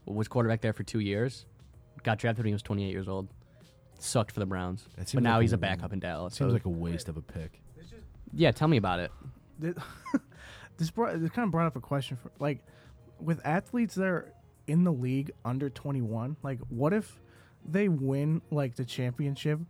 was 0.06 0.28
quarterback 0.28 0.60
there 0.60 0.72
for 0.72 0.82
two 0.84 1.00
years, 1.00 1.44
got 2.04 2.18
drafted 2.18 2.44
when 2.44 2.50
he 2.50 2.54
was 2.54 2.62
28 2.62 2.90
years 2.90 3.08
old. 3.08 3.28
Sucked 3.98 4.32
for 4.32 4.40
the 4.40 4.46
Browns, 4.46 4.84
but 4.96 5.08
seems 5.08 5.22
now 5.22 5.34
like 5.34 5.42
he's 5.42 5.52
a- 5.52 5.56
a 5.56 5.58
backup 5.58 5.92
in 5.92 6.00
Dallas. 6.00 6.34
Seems 6.34 6.50
so- 6.50 6.54
like 6.54 6.64
a 6.64 6.68
waste 6.70 7.08
of 7.08 7.16
a 7.16 7.22
pick. 7.22 7.60
yeah, 8.32 8.50
tell 8.50 8.66
me 8.68 8.76
about 8.76 8.98
it. 9.00 9.12
Th- 9.60 9.74
this 10.76 10.90
brought 10.90 11.20
this 11.20 11.30
kind 11.30 11.46
of 11.46 11.52
brought 11.52 11.66
up 11.66 11.76
a 11.76 11.80
question 11.80 12.16
for 12.16 12.32
like 12.40 12.64
with 13.20 13.40
athletes 13.44 13.94
that 13.96 14.06
are 14.06 14.32
in 14.66 14.82
the 14.84 14.92
league 14.92 15.30
under 15.44 15.68
21 15.70 16.36
like 16.42 16.58
what 16.68 16.92
if 16.92 17.20
they 17.64 17.88
win 17.88 18.42
like 18.50 18.76
the 18.76 18.84
championship 18.84 19.60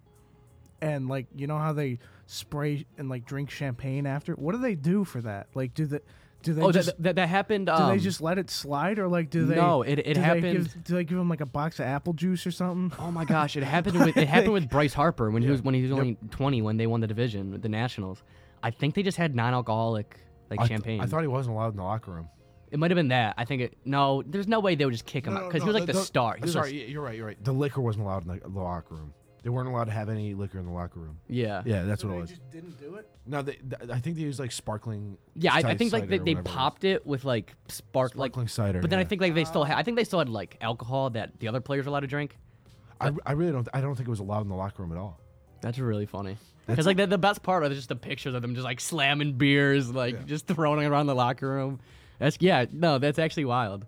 and 0.81 1.09
like 1.09 1.27
you 1.35 1.47
know 1.47 1.59
how 1.59 1.73
they 1.73 1.99
spray 2.27 2.85
and 2.99 3.09
like 3.09 3.25
drink 3.27 3.51
champagne 3.51 4.07
after 4.07 4.35
what 4.35 4.53
do 4.53 4.59
they 4.61 4.75
do 4.75 5.05
for 5.05 5.21
that 5.21 5.47
like 5.55 5.75
do 5.75 5.87
they 5.87 6.01
do 6.43 6.53
they 6.55 6.63
oh, 6.63 6.73
just 6.73 6.87
that, 6.89 7.03
that, 7.03 7.17
that 7.17 7.29
happened. 7.29 7.67
do 7.67 7.73
Um, 7.73 7.91
they 7.91 7.99
just 8.03 8.21
let 8.21 8.37
it 8.37 8.51
slide 8.51 8.99
or 8.99 9.07
like 9.07 9.31
do 9.31 9.45
they 9.47 9.55
no, 9.55 9.83
it- 9.83 10.01
it 10.01 10.15
do 10.15 10.21
happened- 10.21 10.43
they 10.45 10.53
give, 10.55 10.85
do 10.85 10.95
they 10.95 11.05
give 11.05 11.17
them 11.19 11.29
like 11.29 11.41
a 11.41 11.47
box 11.47 11.79
of 11.79 11.87
apple 11.87 12.15
juice 12.15 12.45
or 12.47 12.51
something 12.51 12.99
Oh 12.99 13.13
my 13.13 13.25
gosh, 13.25 13.57
it 13.57 13.63
happened 13.63 13.99
with 14.01 14.17
it 14.17 14.27
happened 14.29 14.53
with 14.55 14.69
Bryce 14.71 14.93
Harper 14.95 15.31
when 15.31 15.43
he 15.43 15.49
was 15.51 15.63
when 15.63 15.75
he 15.75 15.83
was 15.83 15.93
only 15.93 16.17
20 16.31 16.63
when 16.63 16.77
they 16.79 16.87
won 16.89 17.01
the 17.01 17.07
division 17.07 17.53
with 17.53 17.63
the 17.63 17.69
Nationals. 17.69 18.23
I 18.63 18.71
think 18.73 18.95
they 18.95 19.03
just 19.05 19.19
had 19.19 19.35
non-alcoholic 19.37 20.17
like 20.51 20.59
I 20.61 20.67
th- 20.67 20.69
champagne. 20.77 21.01
I 21.01 21.07
thought 21.07 21.21
he 21.23 21.29
wasn't 21.29 21.55
allowed 21.55 21.71
in 21.71 21.77
the 21.77 21.85
locker 21.85 22.11
room. 22.11 22.29
It 22.73 22.79
might 22.79 22.91
have 22.91 22.97
been 22.97 23.09
that. 23.09 23.35
I 23.37 23.45
think 23.45 23.61
it. 23.61 23.77
No, 23.85 24.23
there's 24.27 24.49
no 24.49 24.59
way 24.59 24.75
they 24.75 24.87
would 24.87 24.93
just 24.93 25.05
kick 25.05 25.27
him 25.27 25.37
out 25.37 25.47
because 25.47 25.63
he 25.63 25.67
was 25.69 25.75
like 25.75 25.87
the, 25.87 25.95
star. 25.95 26.37
He 26.37 26.43
was 26.43 26.53
sorry, 26.53 26.73
y- 26.73 26.87
you're 26.89 27.03
right. 27.03 27.17
You're 27.17 27.27
right. 27.27 27.45
The 27.45 27.53
liquor 27.53 27.83
wasn't 27.83 28.07
allowed 28.07 28.27
in 28.27 28.29
the, 28.29 28.41
the 28.41 28.59
locker 28.59 28.95
room. 28.95 29.13
They 29.43 29.51
weren't 29.51 29.69
allowed 29.69 29.85
to 29.85 29.91
have 29.91 30.09
any 30.09 30.35
liquor 30.35 30.59
in 30.59 30.65
the 30.65 30.73
locker 30.73 31.01
room. 31.01 31.19
Yeah. 31.29 31.63
Yeah, 31.67 31.83
that's 31.83 32.03
so 32.03 32.09
what 32.09 32.13
it 32.13 32.17
they 32.17 32.21
was. 32.23 32.31
just 32.31 32.51
didn't 32.51 32.81
do 32.81 32.95
it 32.95 33.11
No, 33.27 33.43
they, 33.43 33.55
th- 33.55 33.91
I 33.91 33.99
think 33.99 34.17
they 34.17 34.23
used 34.23 34.39
like 34.39 34.53
sparkling. 34.53 35.19
Yeah, 35.35 35.53
I, 35.53 35.59
I 35.59 35.77
think 35.77 35.93
like 35.93 36.09
they, 36.09 36.19
they 36.19 36.35
whatever 36.35 36.41
it 36.41 36.45
was. 36.45 36.55
popped 36.55 36.85
it 36.85 37.07
with 37.07 37.25
like 37.25 37.53
spark 37.69 38.15
like. 38.15 38.31
sparkling 38.31 38.49
cider. 38.49 38.81
But 38.81 38.91
then 38.91 38.99
I 39.01 39.03
yeah. 39.03 39.09
think 39.09 39.21
like 39.21 39.35
they 39.35 39.45
still 39.45 39.63
oh. 39.63 39.65
had. 39.65 39.77
I 39.77 39.83
think 39.83 39.97
they 39.97 40.05
still 40.05 40.21
had 40.21 40.29
like 40.29 40.57
alcohol 40.61 41.11
that 41.11 41.41
the 41.41 41.49
other 41.49 41.61
players 41.61 41.85
were 41.85 41.91
allowed 41.91 42.01
to 42.01 42.07
drink. 42.07 42.39
I, 43.01 43.11
I 43.27 43.33
really 43.33 43.53
don't. 43.53 43.69
I 43.75 43.81
don't 43.81 43.97
think 43.97 44.07
it 44.07 44.11
was 44.11 44.21
allowed 44.21 44.43
in 44.43 44.49
the 44.49 44.55
locker 44.55 44.83
room 44.83 44.93
at 44.93 44.99
all. 44.99 45.21
That's 45.61 45.79
really 45.79 46.07
funny. 46.07 46.39
Because 46.67 46.87
like 46.87 46.97
the, 46.97 47.07
the 47.07 47.19
best 47.19 47.43
part 47.43 47.65
are 47.65 47.69
just 47.69 47.89
the 47.89 47.97
pictures 47.97 48.35
of 48.35 48.43
them 48.43 48.55
just 48.55 48.65
like 48.65 48.81
slamming 48.81 49.35
beers, 49.35 49.91
like 49.91 50.15
Yeah. 50.15 50.21
just 50.27 50.47
throwing 50.47 50.81
it 50.81 50.87
around 50.87 51.07
the 51.07 51.15
locker 51.15 51.49
room. 51.49 51.81
That's 52.23 52.37
yeah, 52.41 52.67
no, 52.71 52.99
that's 52.99 53.19
actually 53.19 53.47
wild. 53.47 53.85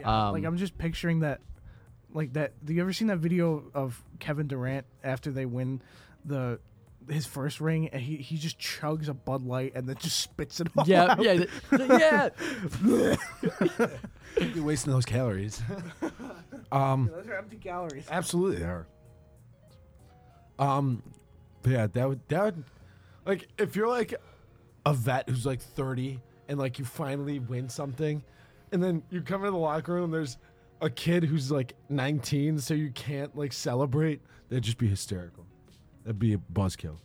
Yeah, 0.00 0.30
like 0.30 0.40
Um, 0.44 0.46
I'm 0.46 0.56
just 0.56 0.76
picturing 0.76 1.20
that, 1.20 1.40
like 2.12 2.32
that. 2.32 2.52
Do 2.64 2.74
you 2.74 2.80
ever 2.82 2.92
seen 2.92 3.06
that 3.08 3.18
video 3.18 3.62
of 3.74 4.02
Kevin 4.18 4.48
Durant 4.48 4.84
after 5.04 5.30
they 5.30 5.46
win 5.46 5.80
the 6.24 6.58
his 7.08 7.26
first 7.26 7.60
ring, 7.60 7.88
and 7.90 8.02
he 8.02 8.16
he 8.16 8.36
just 8.38 8.58
chugs 8.58 9.08
a 9.08 9.14
Bud 9.14 9.44
Light 9.44 9.72
and 9.76 9.88
then 9.88 9.94
just 10.00 10.18
spits 10.18 10.58
it 10.58 10.66
all 10.76 10.84
Yeah, 10.84 11.04
out? 11.12 11.22
yeah, 11.22 11.34
th- 11.34 11.50
yeah. 12.82 13.86
You're 14.54 14.64
wasting 14.64 14.92
those 14.92 15.04
calories. 15.04 15.62
um, 16.72 17.08
Those 17.14 17.28
are 17.28 17.36
empty 17.36 17.56
calories. 17.58 18.06
absolutely 18.10 18.58
they 18.62 18.64
are. 18.64 18.86
Um, 20.58 21.04
but 21.62 21.70
yeah, 21.72 21.86
that 21.86 22.08
would 22.08 22.20
that 22.28 22.42
would 22.44 22.64
like 23.26 23.46
if 23.58 23.76
you're 23.76 23.86
like 23.88 24.14
a 24.84 24.92
vet 24.92 25.28
who's 25.28 25.46
like 25.46 25.60
30 25.60 26.20
and 26.48 26.58
like 26.58 26.78
you 26.78 26.84
finally 26.84 27.38
win 27.38 27.68
something 27.68 28.22
and 28.72 28.82
then 28.82 29.02
you 29.10 29.20
come 29.22 29.40
into 29.42 29.50
the 29.52 29.56
locker 29.56 29.94
room 29.94 30.04
and 30.04 30.14
there's 30.14 30.36
a 30.80 30.90
kid 30.90 31.24
who's 31.24 31.50
like 31.50 31.74
19 31.88 32.58
so 32.58 32.74
you 32.74 32.90
can't 32.90 33.36
like 33.36 33.52
celebrate 33.52 34.20
that'd 34.48 34.64
just 34.64 34.78
be 34.78 34.88
hysterical 34.88 35.46
that'd 36.04 36.18
be 36.18 36.34
a 36.34 36.38
buzzkill 36.52 36.96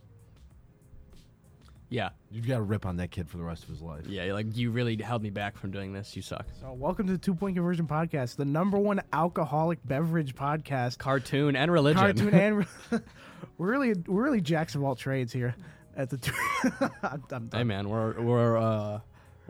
Yeah. 1.89 2.09
you've 2.29 2.47
got 2.47 2.57
to 2.57 2.61
rip 2.61 2.85
on 2.85 2.97
that 2.97 3.09
kid 3.11 3.29
for 3.29 3.37
the 3.37 3.43
rest 3.43 3.63
of 3.63 3.69
his 3.69 3.81
life 3.81 4.05
Yeah, 4.07 4.33
like 4.33 4.55
you 4.55 4.71
really 4.71 4.95
held 5.01 5.21
me 5.23 5.29
back 5.29 5.57
from 5.57 5.71
doing 5.71 5.93
this. 5.93 6.15
You 6.15 6.21
suck. 6.21 6.45
So, 6.61 6.71
welcome 6.73 7.07
to 7.07 7.13
the 7.13 7.17
Two 7.17 7.33
Point 7.33 7.55
Conversion 7.55 7.87
Podcast, 7.87 8.35
the 8.35 8.45
number 8.45 8.77
one 8.77 9.01
alcoholic 9.13 9.79
beverage 9.85 10.35
podcast. 10.35 10.97
Cartoon 10.97 11.55
and 11.55 11.71
religion. 11.71 12.01
Cartoon 12.01 12.33
and 12.33 12.65
we're 13.57 13.71
really 13.71 13.93
we're 14.07 14.23
really 14.23 14.41
jacks 14.41 14.75
of 14.75 14.83
all 14.83 14.95
trades 14.95 15.31
here 15.33 15.55
at 15.95 16.09
the. 16.09 16.17
Two 16.17 16.33
I'm, 17.03 17.23
I'm 17.31 17.49
hey 17.51 17.63
man, 17.63 17.89
we're 17.89 18.19
we're 18.21 18.57
uh 18.57 18.99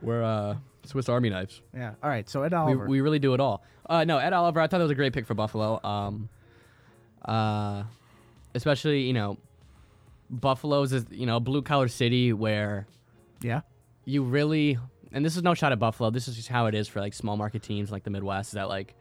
we're 0.01 0.23
uh 0.23 0.55
Swiss 0.85 1.09
Army 1.09 1.29
knives. 1.29 1.61
Yeah. 1.73 1.93
All 2.01 2.09
right. 2.09 2.27
So 2.29 2.43
Ed 2.43 2.51
We, 2.51 2.57
Oliver. 2.57 2.87
we 2.87 3.01
really 3.01 3.19
do 3.19 3.33
it 3.33 3.39
all. 3.39 3.63
Uh, 3.89 4.03
no, 4.05 4.17
Ed 4.17 4.33
Oliver. 4.33 4.59
I 4.59 4.67
thought 4.67 4.77
that 4.77 4.83
was 4.83 4.91
a 4.91 4.95
great 4.95 5.13
pick 5.13 5.25
for 5.25 5.33
Buffalo. 5.33 5.79
Um, 5.83 6.29
uh, 7.25 7.83
especially 8.55 9.01
you 9.01 9.13
know, 9.13 9.37
Buffalo's 10.29 10.93
is 10.93 11.05
you 11.11 11.25
know 11.25 11.37
a 11.37 11.39
blue 11.39 11.61
collar 11.61 11.87
city 11.87 12.33
where 12.33 12.87
yeah. 13.41 13.61
you 14.05 14.23
really 14.23 14.77
and 15.11 15.25
this 15.25 15.35
is 15.35 15.43
no 15.43 15.53
shot 15.53 15.71
at 15.71 15.79
Buffalo. 15.79 16.09
This 16.09 16.27
is 16.27 16.35
just 16.35 16.47
how 16.47 16.67
it 16.67 16.75
is 16.75 16.87
for 16.87 16.99
like 16.99 17.13
small 17.13 17.37
market 17.37 17.63
teams 17.63 17.91
like 17.91 18.03
the 18.03 18.09
Midwest. 18.09 18.49
Is 18.49 18.53
that 18.53 18.69
like 18.69 18.95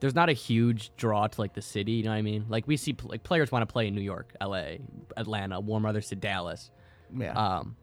there's 0.00 0.14
not 0.14 0.28
a 0.28 0.32
huge 0.32 0.90
draw 0.96 1.26
to 1.26 1.40
like 1.40 1.54
the 1.54 1.62
city. 1.62 1.92
You 1.92 2.04
know 2.04 2.10
what 2.10 2.16
I 2.16 2.22
mean? 2.22 2.46
Like 2.48 2.66
we 2.66 2.76
see 2.76 2.92
pl- 2.92 3.10
like 3.10 3.22
players 3.22 3.50
want 3.50 3.68
to 3.68 3.72
play 3.72 3.88
in 3.88 3.94
New 3.94 4.00
York, 4.02 4.34
L.A., 4.40 4.80
Atlanta, 5.16 5.60
warm 5.60 5.84
weather 5.84 6.00
to 6.00 6.16
Dallas. 6.16 6.70
Yeah. 7.16 7.32
Um, 7.32 7.76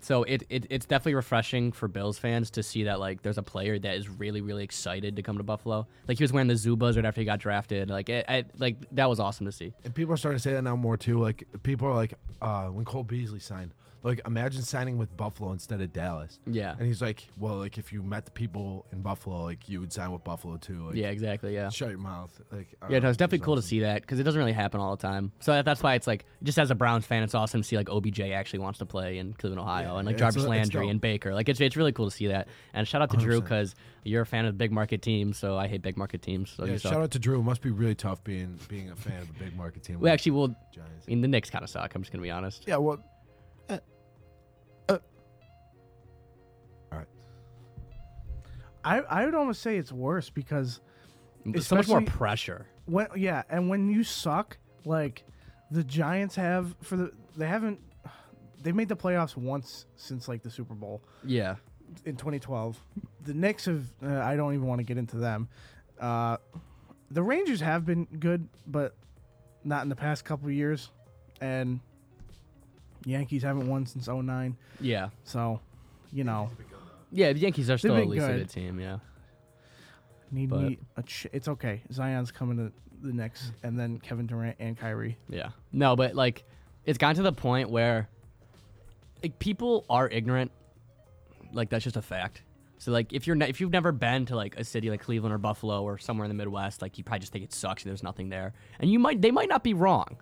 so 0.00 0.22
it, 0.24 0.42
it 0.48 0.66
it's 0.70 0.86
definitely 0.86 1.14
refreshing 1.14 1.72
for 1.72 1.88
Bills 1.88 2.18
fans 2.18 2.50
to 2.52 2.62
see 2.62 2.84
that 2.84 3.00
like 3.00 3.22
there's 3.22 3.38
a 3.38 3.42
player 3.42 3.78
that 3.78 3.96
is 3.96 4.08
really 4.08 4.40
really 4.40 4.64
excited 4.64 5.16
to 5.16 5.22
come 5.22 5.36
to 5.38 5.42
Buffalo. 5.44 5.86
Like 6.08 6.18
he 6.18 6.24
was 6.24 6.32
wearing 6.32 6.48
the 6.48 6.54
Zubaz 6.54 6.96
right 6.96 7.04
after 7.04 7.20
he 7.20 7.24
got 7.24 7.38
drafted. 7.38 7.90
Like 7.90 8.08
it, 8.08 8.24
it 8.28 8.50
like 8.58 8.76
that 8.92 9.08
was 9.08 9.20
awesome 9.20 9.46
to 9.46 9.52
see. 9.52 9.72
and 9.84 9.94
people 9.94 10.12
are 10.14 10.16
starting 10.16 10.38
to 10.38 10.42
say 10.42 10.52
that 10.54 10.62
now 10.62 10.76
more 10.76 10.96
too 10.96 11.18
like 11.18 11.44
people 11.62 11.86
are 11.88 11.94
like 11.94 12.14
uh 12.42 12.66
when 12.66 12.84
cole 12.84 13.04
beasley 13.04 13.38
signed 13.40 13.72
like 14.02 14.20
imagine 14.26 14.62
signing 14.62 14.96
with 14.98 15.14
buffalo 15.16 15.52
instead 15.52 15.80
of 15.80 15.92
dallas 15.92 16.38
Yeah. 16.46 16.74
and 16.78 16.86
he's 16.86 17.02
like 17.02 17.28
well 17.38 17.56
like 17.56 17.76
if 17.78 17.92
you 17.92 18.02
met 18.02 18.24
the 18.24 18.30
people 18.30 18.86
in 18.92 19.02
buffalo 19.02 19.42
like 19.44 19.68
you 19.68 19.80
would 19.80 19.92
sign 19.92 20.10
with 20.12 20.24
buffalo 20.24 20.56
too 20.56 20.86
like 20.86 20.94
Yeah, 20.96 21.08
exactly. 21.08 21.52
Yeah. 21.54 21.68
shut 21.68 21.90
your 21.90 21.98
mouth 21.98 22.38
like 22.50 22.68
I 22.80 22.90
Yeah, 22.92 22.98
no, 23.00 23.08
it's 23.08 23.16
definitely 23.18 23.44
cool 23.44 23.56
to 23.56 23.62
see 23.62 23.80
that 23.80 24.00
because 24.02 24.18
it 24.18 24.22
doesn't 24.24 24.38
really 24.38 24.52
happen 24.52 24.80
all 24.80 24.96
the 24.96 25.02
time. 25.02 25.32
So 25.40 25.52
that, 25.52 25.64
that's 25.64 25.82
why 25.82 25.94
it's 25.94 26.06
like, 26.06 26.24
just 26.42 26.58
as 26.58 26.70
a 26.70 26.74
Browns 26.74 27.04
fan, 27.06 27.22
it's 27.22 27.34
awesome 27.34 27.60
to 27.62 27.66
see 27.68 27.76
like 27.76 27.88
OBJ 27.90 28.20
actually 28.20 28.60
wants 28.60 28.78
to 28.78 28.86
play 28.86 29.18
in 29.18 29.34
Cleveland, 29.34 29.60
Ohio, 29.60 29.92
Yeah, 29.92 29.98
and 29.98 30.06
like 30.06 30.14
it's- 30.14 30.34
Jarvis 30.34 30.48
Landry 30.48 30.88
and 30.88 31.00
Baker. 31.00 31.34
Like 31.34 31.48
it's 31.48 31.60
it's 31.60 31.76
really 31.76 31.92
cool 31.92 32.06
to 32.08 32.16
see 32.16 32.28
that. 32.28 32.48
And 32.74 32.88
shout 32.88 33.02
out 33.02 33.10
to 33.10 33.16
Drew 33.16 33.40
100%. 33.40 33.44
because 33.44 33.74
you're 34.04 34.22
a 34.22 34.26
fan 34.26 34.46
of 34.46 34.54
the 34.54 34.58
big 34.58 34.72
market 34.72 35.02
teams, 35.02 35.36
so 35.38 35.56
I 35.58 35.68
hate 35.68 35.82
big 35.82 35.96
market 35.98 36.22
teams. 36.22 36.50
So 36.50 36.64
yeah, 36.64 36.78
suck. 36.78 36.92
shout 36.92 37.02
out 37.02 37.10
to 37.12 37.18
Drew. 37.18 37.38
It 37.38 37.42
must 37.42 37.60
be 37.62 37.70
really 37.70 37.94
tough 37.94 38.24
being 38.24 38.58
being 38.68 38.90
a 38.90 38.96
fan 38.96 39.20
of 39.22 39.28
a 39.30 39.32
big 39.34 39.54
market 39.56 39.82
team. 39.82 40.00
We 40.00 40.08
actually 40.10 40.32
will. 40.32 40.48
Giants. 40.72 41.04
I 41.06 41.10
mean, 41.10 41.20
the 41.20 41.28
Knicks 41.28 41.50
kind 41.50 41.62
of 41.62 41.70
suck. 41.70 41.94
I'm 41.94 42.02
just 42.02 42.10
gonna 42.12 42.22
be 42.22 42.30
honest. 42.30 42.64
Yeah, 42.66 42.76
well, 42.78 42.98
I 48.84 49.00
I 49.00 49.24
would 49.24 49.34
almost 49.34 49.62
say 49.62 49.76
it's 49.76 49.92
worse 49.92 50.30
because 50.30 50.80
There's 51.44 51.66
so 51.66 51.76
much 51.76 51.88
more 51.88 52.02
pressure. 52.02 52.66
when 52.86 53.06
yeah, 53.16 53.42
and 53.50 53.68
when 53.68 53.88
you 53.90 54.04
suck, 54.04 54.58
like 54.84 55.24
the 55.70 55.84
Giants 55.84 56.34
have 56.36 56.74
for 56.82 56.96
the 56.96 57.12
they 57.36 57.46
haven't 57.46 57.80
they 58.62 58.72
made 58.72 58.88
the 58.88 58.96
playoffs 58.96 59.36
once 59.36 59.86
since 59.96 60.28
like 60.28 60.42
the 60.42 60.50
Super 60.50 60.74
Bowl 60.74 61.02
Yeah. 61.24 61.56
in 62.04 62.16
2012. 62.16 62.78
The 63.24 63.34
Knicks 63.34 63.64
have 63.66 63.84
uh, 64.02 64.18
I 64.20 64.36
don't 64.36 64.54
even 64.54 64.66
want 64.66 64.78
to 64.80 64.84
get 64.84 64.98
into 64.98 65.16
them. 65.16 65.48
Uh, 65.98 66.36
the 67.10 67.22
Rangers 67.22 67.60
have 67.60 67.84
been 67.86 68.04
good, 68.18 68.48
but 68.66 68.94
not 69.64 69.82
in 69.82 69.88
the 69.88 69.96
past 69.96 70.24
couple 70.24 70.50
years, 70.50 70.90
and 71.40 71.80
Yankees 73.04 73.42
haven't 73.42 73.68
won 73.68 73.84
since 73.86 74.08
09. 74.08 74.56
Yeah. 74.80 75.08
So, 75.24 75.60
you 76.12 76.24
know, 76.24 76.50
Yeah. 77.10 77.32
The 77.32 77.40
Yankees 77.40 77.70
are 77.70 77.78
still 77.78 77.94
been 77.94 78.02
at 78.04 78.08
least 78.08 78.24
a 78.24 78.28
good. 78.28 78.38
good 78.38 78.50
team. 78.50 78.80
Yeah. 78.80 78.98
need 80.30 80.50
But- 80.50 80.60
me 80.62 80.78
a 80.96 81.02
ch- 81.02 81.26
it's 81.32 81.48
okay. 81.48 81.82
Zion's 81.92 82.30
coming 82.30 82.56
to 82.58 82.72
the 83.02 83.12
Knicks, 83.12 83.52
and 83.62 83.78
then 83.78 83.98
Kevin 83.98 84.26
Durant 84.26 84.56
and 84.60 84.76
Kyrie. 84.76 85.18
Yeah. 85.28 85.50
No, 85.72 85.96
but 85.96 86.14
like 86.14 86.44
it's 86.84 86.98
gotten 86.98 87.16
to 87.16 87.22
the 87.22 87.32
point 87.32 87.70
where 87.70 88.08
like 89.22 89.38
people 89.38 89.84
are 89.90 90.08
ignorant. 90.08 90.50
Like 91.52 91.68
that's 91.70 91.84
just 91.84 91.96
a 91.96 92.02
fact. 92.02 92.42
So 92.78 92.92
like 92.92 93.12
if 93.12 93.26
you're 93.26 93.36
ne- 93.36 93.48
if 93.48 93.60
you've 93.60 93.72
never 93.72 93.90
been 93.92 94.24
to 94.26 94.36
like 94.36 94.56
a 94.58 94.64
city 94.64 94.88
like 94.90 95.00
Cleveland 95.02 95.34
or 95.34 95.38
Buffalo 95.38 95.82
or 95.82 95.98
somewhere 95.98 96.24
in 96.24 96.30
the 96.30 96.34
Midwest, 96.34 96.80
like 96.80 96.96
you 96.96 97.04
probably 97.04 97.20
just 97.20 97.32
think 97.32 97.44
it 97.44 97.52
sucks. 97.52 97.82
And 97.82 97.90
there's 97.90 98.02
nothing 98.02 98.28
there, 98.28 98.52
and 98.78 98.90
you 98.90 98.98
might 98.98 99.20
they 99.20 99.30
might 99.30 99.48
not 99.48 99.64
be 99.64 99.74
wrong, 99.74 100.16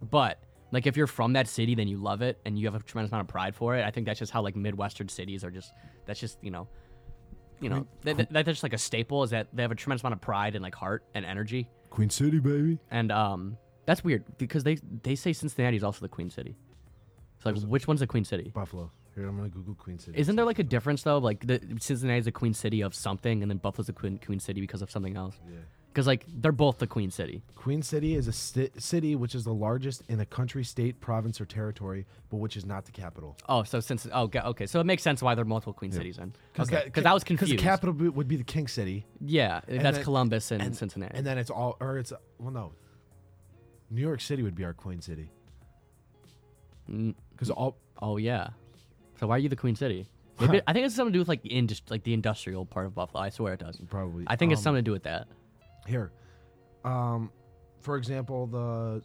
but 0.00 0.38
like 0.72 0.86
if 0.86 0.96
you're 0.96 1.06
from 1.06 1.32
that 1.34 1.48
city, 1.48 1.74
then 1.74 1.88
you 1.88 1.98
love 1.98 2.22
it 2.22 2.38
and 2.44 2.58
you 2.58 2.66
have 2.66 2.74
a 2.74 2.82
tremendous 2.84 3.10
amount 3.12 3.22
of 3.22 3.28
pride 3.28 3.54
for 3.54 3.76
it. 3.76 3.84
I 3.84 3.90
think 3.90 4.06
that's 4.06 4.18
just 4.18 4.32
how 4.32 4.42
like 4.42 4.56
Midwestern 4.56 5.08
cities 5.08 5.44
are 5.44 5.50
just 5.50 5.72
that's 6.06 6.20
just 6.20 6.38
you 6.42 6.50
know. 6.50 6.68
You 7.62 7.68
know, 7.68 7.86
that, 8.04 8.16
that- 8.16 8.32
that's 8.32 8.46
just 8.46 8.62
like 8.62 8.72
a 8.72 8.78
staple 8.78 9.22
is 9.22 9.30
that 9.30 9.48
they 9.52 9.60
have 9.62 9.70
a 9.70 9.74
tremendous 9.74 10.02
amount 10.02 10.14
of 10.14 10.22
pride 10.22 10.54
and 10.54 10.62
like 10.62 10.74
heart 10.74 11.04
and 11.14 11.26
energy. 11.26 11.68
Queen 11.90 12.08
City, 12.08 12.38
baby. 12.38 12.78
And 12.90 13.12
um, 13.12 13.58
that's 13.84 14.02
weird 14.02 14.24
because 14.38 14.64
they 14.64 14.78
they 15.02 15.14
say 15.14 15.32
Cincinnati 15.34 15.76
is 15.76 15.84
also 15.84 16.00
the 16.00 16.08
Queen 16.08 16.30
City. 16.30 16.56
So 17.42 17.50
like, 17.50 17.60
which 17.64 17.86
one's 17.86 18.00
the 18.00 18.06
Queen 18.06 18.24
City? 18.24 18.50
Buffalo. 18.54 18.90
Here, 19.14 19.26
I'm 19.26 19.36
gonna 19.36 19.48
Google 19.50 19.74
Queen 19.74 19.98
City. 19.98 20.18
Isn't 20.18 20.36
there 20.36 20.44
like 20.46 20.58
a 20.60 20.62
difference 20.62 21.02
though? 21.02 21.18
Like 21.18 21.46
the 21.46 21.60
Cincinnati 21.80 22.20
is 22.20 22.26
a 22.28 22.32
Queen 22.32 22.54
City 22.54 22.80
of 22.80 22.94
something, 22.94 23.42
and 23.42 23.50
then 23.50 23.58
Buffalo's 23.58 23.88
a 23.88 23.92
Queen 23.92 24.18
Queen 24.24 24.40
City 24.40 24.60
because 24.62 24.80
of 24.82 24.90
something 24.90 25.16
else. 25.16 25.38
Yeah. 25.46 25.58
Because 25.92 26.06
like 26.06 26.24
they're 26.28 26.52
both 26.52 26.78
the 26.78 26.86
Queen 26.86 27.10
City. 27.10 27.42
Queen 27.56 27.82
City 27.82 28.14
is 28.14 28.28
a 28.28 28.32
city 28.80 29.16
which 29.16 29.34
is 29.34 29.42
the 29.44 29.52
largest 29.52 30.02
in 30.08 30.20
a 30.20 30.24
country, 30.26 30.62
state, 30.62 31.00
province, 31.00 31.40
or 31.40 31.44
territory, 31.46 32.06
but 32.30 32.36
which 32.36 32.56
is 32.56 32.64
not 32.64 32.84
the 32.84 32.92
capital. 32.92 33.36
Oh, 33.48 33.64
so 33.64 33.80
since 33.80 34.06
oh 34.12 34.30
okay, 34.32 34.66
so 34.66 34.78
it 34.78 34.86
makes 34.86 35.02
sense 35.02 35.20
why 35.20 35.34
there 35.34 35.42
are 35.42 35.44
multiple 35.44 35.72
Queen 35.72 35.90
cities 35.90 36.16
then. 36.16 36.32
Okay, 36.58 36.84
because 36.84 37.02
that- 37.02 37.10
I 37.10 37.12
was 37.12 37.24
confused. 37.24 37.50
Because 37.50 37.60
the 37.62 37.68
capital 37.68 38.12
would 38.12 38.28
be 38.28 38.36
the 38.36 38.44
King 38.44 38.68
City, 38.68 39.04
yeah, 39.20 39.60
that's 39.66 39.96
then- 39.96 40.04
Columbus 40.04 40.52
and, 40.52 40.62
and 40.62 40.76
Cincinnati. 40.76 41.16
and 41.16 41.26
then 41.26 41.38
it's 41.38 41.50
all, 41.50 41.76
or 41.80 41.98
it's 41.98 42.12
well, 42.38 42.52
no. 42.52 42.72
New 43.90 44.00
York 44.02 44.20
City 44.20 44.44
would 44.44 44.54
be 44.54 44.64
our 44.64 44.72
Queen 44.74 45.00
City 45.00 45.30
Mm, 46.90 47.14
because 47.32 47.50
all 47.50 47.76
oh 48.02 48.16
yeah. 48.16 48.48
So 49.18 49.26
why 49.26 49.36
are 49.36 49.38
you 49.38 49.48
the 49.48 49.56
Queen 49.56 49.76
City? 49.76 50.06
Maybe, 50.40 50.60
I 50.66 50.72
think 50.72 50.86
it's 50.86 50.94
something 50.94 51.12
to 51.12 51.16
do 51.16 51.20
with 51.20 51.28
like 51.28 51.42
the 51.42 51.50
indus- 51.50 51.82
like 51.88 52.02
the 52.04 52.14
industrial 52.14 52.64
part 52.66 52.86
of 52.86 52.94
Buffalo. 52.94 53.22
I 53.22 53.28
swear 53.28 53.54
it 53.54 53.60
does. 53.60 53.80
probably. 53.88 54.24
I 54.26 54.36
think 54.36 54.52
it's 54.52 54.60
um, 54.60 54.64
something 54.64 54.84
to 54.84 54.88
do 54.88 54.92
with 54.92 55.04
that. 55.04 55.28
Here, 55.90 56.12
um, 56.84 57.32
for 57.80 57.96
example, 57.96 58.46
the 58.46 59.02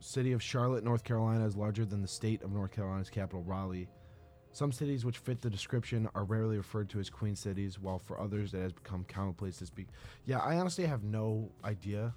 city 0.00 0.32
of 0.32 0.42
Charlotte, 0.42 0.82
North 0.82 1.04
Carolina, 1.04 1.46
is 1.46 1.56
larger 1.56 1.84
than 1.84 2.02
the 2.02 2.08
state 2.08 2.42
of 2.42 2.52
North 2.52 2.72
Carolina's 2.72 3.08
capital, 3.08 3.44
Raleigh. 3.44 3.88
Some 4.50 4.72
cities 4.72 5.04
which 5.04 5.18
fit 5.18 5.40
the 5.40 5.48
description 5.50 6.08
are 6.16 6.24
rarely 6.24 6.56
referred 6.56 6.88
to 6.90 6.98
as 6.98 7.08
queen 7.08 7.36
cities, 7.36 7.78
while 7.78 8.00
for 8.00 8.18
others 8.18 8.54
it 8.54 8.60
has 8.60 8.72
become 8.72 9.04
commonplace 9.06 9.58
to 9.58 9.66
speak. 9.66 9.86
Yeah, 10.24 10.38
I 10.38 10.56
honestly 10.58 10.84
have 10.86 11.04
no 11.04 11.52
idea. 11.64 12.12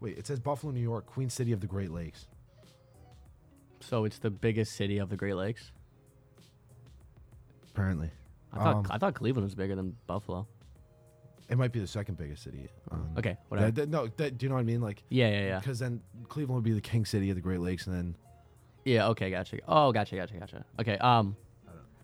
Wait, 0.00 0.18
it 0.18 0.26
says 0.26 0.40
Buffalo, 0.40 0.72
New 0.72 0.80
York, 0.80 1.06
Queen 1.06 1.30
City 1.30 1.52
of 1.52 1.60
the 1.60 1.66
Great 1.68 1.92
Lakes. 1.92 2.26
So 3.80 4.04
it's 4.04 4.18
the 4.18 4.30
biggest 4.30 4.72
city 4.74 4.98
of 4.98 5.10
the 5.10 5.16
Great 5.16 5.36
Lakes. 5.36 5.70
Apparently, 7.70 8.10
I 8.52 8.58
thought 8.58 8.76
Um, 8.76 8.86
I 8.90 8.98
thought 8.98 9.14
Cleveland 9.14 9.44
was 9.44 9.54
bigger 9.54 9.76
than 9.76 9.94
Buffalo. 10.06 10.48
It 11.48 11.58
might 11.58 11.72
be 11.72 11.80
the 11.80 11.86
second 11.86 12.16
biggest 12.16 12.42
city. 12.42 12.68
Um, 12.90 13.10
Okay, 13.18 13.36
whatever. 13.48 13.70
that- 13.70 13.74
that- 13.82 13.88
no, 13.90 14.06
that, 14.16 14.38
do 14.38 14.44
you 14.46 14.48
know 14.48 14.54
what 14.56 14.62
I 14.62 14.64
mean? 14.64 14.80
Like, 14.80 15.02
Yeah, 15.10 15.28
yeah, 15.30 15.46
yeah. 15.46 15.58
because 15.60 15.78
then 15.78 16.00
Cleveland 16.28 16.56
would 16.56 16.64
be 16.64 16.72
the 16.72 16.80
king 16.80 17.04
city 17.04 17.30
of 17.30 17.36
the 17.36 17.42
Great 17.42 17.60
Lakes, 17.60 17.86
and 17.86 17.94
then 17.96 18.16
Yeah, 18.84 19.08
okay, 19.08 19.30
gotcha. 19.30 19.58
Oh, 19.68 19.92
gotcha, 19.92 20.16
gotcha, 20.16 20.34
gotcha. 20.38 20.64
Okay, 20.80 20.98
um, 20.98 21.36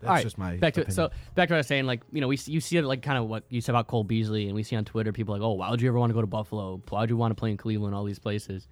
that's 0.01 0.09
all 0.09 0.15
right, 0.15 0.23
just 0.23 0.39
my 0.39 0.57
back 0.57 0.73
to 0.75 0.81
it. 0.83 0.93
So 0.93 1.07
opinion. 1.07 1.27
back 1.35 1.49
to 1.49 1.53
what 1.53 1.57
I 1.57 1.61
was 1.61 1.67
saying, 1.67 1.85
like 1.87 2.03
you 2.11 2.21
know, 2.23 2.29
we 2.29 2.37
see, 2.39 2.53
you 2.53 2.61
see 2.61 2.81
like 2.81 3.03
kind 3.03 3.19
of 3.19 3.29
what 3.29 3.45
you 3.51 3.61
said 3.61 3.73
about 3.75 3.87
Cole 3.87 4.03
Beasley, 4.05 4.47
and 4.47 4.55
we 4.55 4.63
see 4.63 4.77
on 4.77 4.85
Twitter 4.87 5.13
people 5.13 5.35
like, 5.35 5.43
oh, 5.43 5.53
why 5.53 5.71
would 5.71 5.83
you 5.83 5.89
ever 5.89 5.99
want 5.99 6.09
to 6.11 6.15
go 6.15 6.23
to 6.23 6.27
Buffalo? 6.27 6.81
Why 6.89 7.01
would 7.01 7.11
you 7.11 7.17
want 7.19 7.33
to 7.33 7.35
play 7.35 7.51
in 7.51 7.57
Cleveland? 7.59 7.95
All 7.95 8.05
these 8.05 8.19
places, 8.19 8.67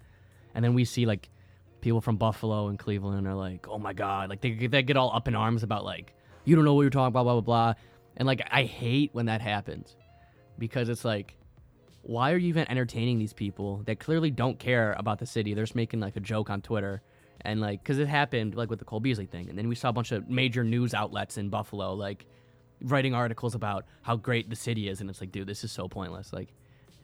and 0.55 0.65
then 0.65 0.73
we 0.73 0.85
see 0.85 1.05
like 1.05 1.29
people 1.81 2.01
from 2.01 2.17
Buffalo 2.17 2.67
and 2.67 2.77
Cleveland 2.79 3.27
are 3.27 3.35
like, 3.35 3.67
oh 3.69 3.77
my 3.77 3.93
god, 3.93 4.29
like 4.29 4.41
they 4.41 4.67
they 4.67 4.81
get 4.81 4.97
all 4.97 5.15
up 5.15 5.27
in 5.27 5.35
arms 5.35 5.61
about 5.61 5.85
like 5.85 6.13
you 6.45 6.55
don't 6.55 6.65
know 6.65 6.73
what 6.73 6.81
you're 6.81 6.89
talking 6.89 7.07
about, 7.07 7.23
blah 7.23 7.33
blah 7.33 7.41
blah, 7.41 7.73
and 8.17 8.25
like 8.25 8.41
I 8.51 8.63
hate 8.63 9.11
when 9.13 9.27
that 9.27 9.41
happens 9.41 9.95
because 10.59 10.89
it's 10.89 11.05
like. 11.05 11.35
Why 12.01 12.31
are 12.31 12.37
you 12.37 12.47
even 12.47 12.65
entertaining 12.71 13.19
these 13.19 13.33
people 13.33 13.83
that 13.85 13.99
clearly 13.99 14.31
don't 14.31 14.57
care 14.57 14.95
about 14.97 15.19
the 15.19 15.25
city? 15.25 15.53
They're 15.53 15.65
just 15.65 15.75
making 15.75 15.99
like 15.99 16.15
a 16.15 16.21
joke 16.21 16.49
on 16.49 16.61
Twitter 16.61 17.03
and 17.41 17.61
like 17.61 17.81
because 17.81 17.99
it 17.99 18.07
happened 18.07 18.55
like 18.55 18.69
with 18.69 18.79
the 18.79 18.85
Cole 18.85 18.99
Beasley 18.99 19.25
thing, 19.25 19.49
and 19.49 19.57
then 19.57 19.67
we 19.67 19.75
saw 19.75 19.89
a 19.89 19.93
bunch 19.93 20.11
of 20.11 20.29
major 20.29 20.63
news 20.63 20.93
outlets 20.93 21.37
in 21.37 21.49
Buffalo 21.49 21.93
like 21.93 22.25
writing 22.81 23.13
articles 23.13 23.55
about 23.55 23.85
how 24.01 24.15
great 24.15 24.49
the 24.49 24.55
city 24.55 24.89
is, 24.89 25.01
and 25.01 25.09
it's 25.09 25.21
like, 25.21 25.31
dude, 25.31 25.47
this 25.47 25.63
is 25.63 25.71
so 25.71 25.87
pointless. 25.87 26.31
Like, 26.31 26.53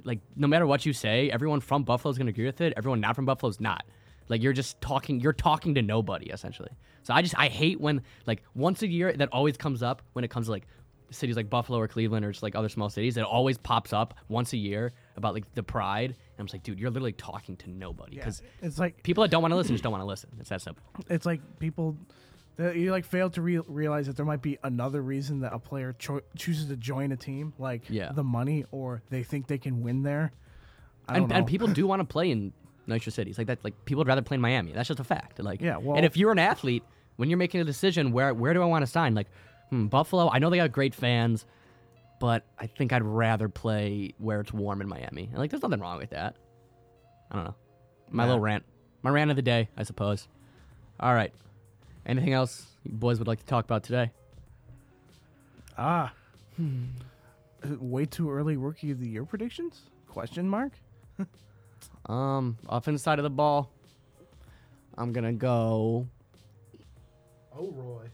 like 0.04 0.20
no 0.36 0.48
matter 0.48 0.66
what 0.66 0.86
you 0.86 0.94
say, 0.94 1.30
everyone 1.30 1.60
from 1.60 1.84
Buffalo 1.84 2.12
is 2.12 2.18
gonna 2.18 2.30
agree 2.30 2.46
with 2.46 2.62
it. 2.62 2.74
Everyone 2.78 3.00
not 3.00 3.16
from 3.16 3.26
Buffalo 3.26 3.50
is 3.50 3.60
not. 3.60 3.86
Like 4.28 4.42
you're 4.42 4.54
just 4.54 4.80
talking. 4.82 5.20
You're 5.20 5.34
talking 5.34 5.76
to 5.76 5.82
nobody 5.82 6.30
essentially. 6.30 6.72
So 7.04 7.14
I 7.14 7.22
just 7.22 7.38
I 7.38 7.48
hate 7.48 7.80
when 7.80 8.02
like 8.26 8.44
once 8.56 8.82
a 8.82 8.88
year 8.88 9.14
that 9.14 9.30
always 9.32 9.58
comes 9.58 9.84
up 9.84 10.02
when 10.14 10.26
it 10.26 10.32
comes 10.32 10.48
to 10.48 10.52
like 10.52 10.68
cities 11.12 11.36
like 11.36 11.50
Buffalo 11.50 11.80
or 11.80 11.88
Cleveland 11.88 12.26
or 12.26 12.32
just 12.32 12.44
like 12.44 12.56
other 12.56 12.70
small 12.70 12.90
cities. 12.90 13.18
It 13.18 13.24
always 13.24 13.58
pops 13.58 13.94
up 13.94 14.14
once 14.28 14.54
a 14.54 14.58
year 14.58 14.92
about 15.16 15.34
like 15.34 15.52
the 15.56 15.64
pride. 15.64 16.12
And 16.12 16.40
I'm 16.40 16.46
just 16.46 16.54
like, 16.56 16.64
dude, 16.64 16.80
you're 16.80 16.90
literally 16.90 17.14
talking 17.14 17.56
to 17.58 17.70
nobody 17.70 18.16
because 18.18 18.42
It's 18.62 18.78
like 18.80 19.02
people 19.04 19.22
that 19.24 19.32
don't 19.32 19.42
want 19.42 19.52
to 19.52 19.56
listen 19.56 19.74
just 19.74 19.84
don't 19.84 19.92
want 19.92 20.02
to 20.02 20.08
listen. 20.08 20.30
It's 20.40 20.50
that 20.50 20.62
simple. 20.62 20.84
it's 21.10 21.26
like 21.26 21.42
people 21.60 21.98
that 22.58 22.76
you 22.78 22.92
like 22.92 23.06
fail 23.06 23.30
to 23.32 23.42
re- 23.42 23.60
realize 23.68 24.08
that 24.08 24.16
there 24.16 24.26
might 24.26 24.42
be 24.42 24.58
another 24.64 25.02
reason 25.02 25.42
that 25.42 25.54
a 25.54 25.60
player 25.60 25.94
cho- 26.00 26.22
chooses 26.38 26.68
to 26.68 26.78
join 26.78 27.12
a 27.12 27.18
team, 27.18 27.54
like 27.60 27.84
Yeah. 27.90 28.12
the 28.14 28.24
money, 28.24 28.64
or 28.72 29.02
they 29.10 29.24
think 29.24 29.48
they 29.48 29.58
can 29.58 29.82
win 29.84 30.04
there. 30.04 30.32
I 31.08 31.16
and, 31.18 31.24
don't 31.24 31.30
know. 31.30 31.36
and 31.36 31.48
people 31.48 31.68
do 31.68 31.86
want 31.92 32.00
to 32.00 32.06
play 32.06 32.32
in 32.32 32.54
nicer 32.88 33.12
cities 33.12 33.38
like 33.38 33.48
that. 33.48 33.64
Like 33.64 33.74
people 33.86 34.00
would 34.00 34.08
rather 34.08 34.22
play 34.22 34.36
in 34.36 34.42
Miami. 34.42 34.72
That's 34.72 34.88
just 34.88 35.00
a 35.00 35.04
fact. 35.04 35.40
Like 35.44 35.60
Yeah, 35.62 35.78
well- 35.78 35.98
and 35.98 36.06
if 36.06 36.16
you're 36.16 36.32
an 36.32 36.40
athlete, 36.40 36.84
when 37.18 37.30
you're 37.30 37.38
making 37.38 37.62
a 37.62 37.66
decision, 37.66 38.12
where 38.12 38.34
where 38.34 38.54
do 38.54 38.62
I 38.62 38.66
want 38.66 38.84
to 38.84 38.88
sign? 38.92 39.16
Like 39.16 39.28
hmm, 39.70 39.88
Buffalo. 39.88 40.30
I 40.30 40.40
know 40.40 40.50
they 40.50 40.58
got 40.58 40.72
great 40.72 40.94
fans, 40.96 41.46
but 42.20 42.44
I 42.60 42.68
think 42.68 42.94
I'd 42.94 43.04
rather 43.04 43.50
play 43.50 44.14
where 44.18 44.40
it's 44.42 44.54
warm 44.54 44.82
in 44.82 44.88
Miami. 44.88 45.26
And 45.32 45.38
like, 45.38 45.50
there's 45.52 45.64
nothing 45.64 45.80
wrong 45.80 45.98
with 45.98 46.12
that. 46.12 46.36
I 47.32 47.36
don't 47.36 47.46
know. 47.46 47.56
My 48.10 48.24
Nah. 48.24 48.28
little 48.30 48.42
rant. 48.42 48.64
My 49.02 49.10
rant 49.10 49.30
of 49.30 49.36
the 49.36 49.42
day, 49.42 49.70
I 49.78 49.84
suppose. 49.84 50.28
All 51.00 51.14
right. 51.14 51.34
Anything 52.06 52.34
else 52.34 52.66
you 52.84 52.92
boys 52.92 53.20
would 53.20 53.28
like 53.28 53.40
to 53.40 53.46
talk 53.46 53.66
about 53.66 53.84
today? 53.84 54.12
ah, 55.78 56.14
Uh, 56.60 56.64
way 57.80 58.06
too 58.06 58.32
early 58.32 58.56
rookie 58.58 58.92
of 58.92 59.00
the 59.00 59.08
year 59.10 59.26
predictions? 59.26 59.82
Question 60.08 60.48
mark. 60.50 60.72
Um, 62.08 62.58
offensive 62.70 63.02
side 63.02 63.18
of 63.20 63.24
the 63.24 63.30
ball. 63.32 63.72
I'm 64.98 65.12
gonna 65.12 65.34
go. 65.34 66.08
Oh, 67.52 67.72
Roy. 67.72 68.06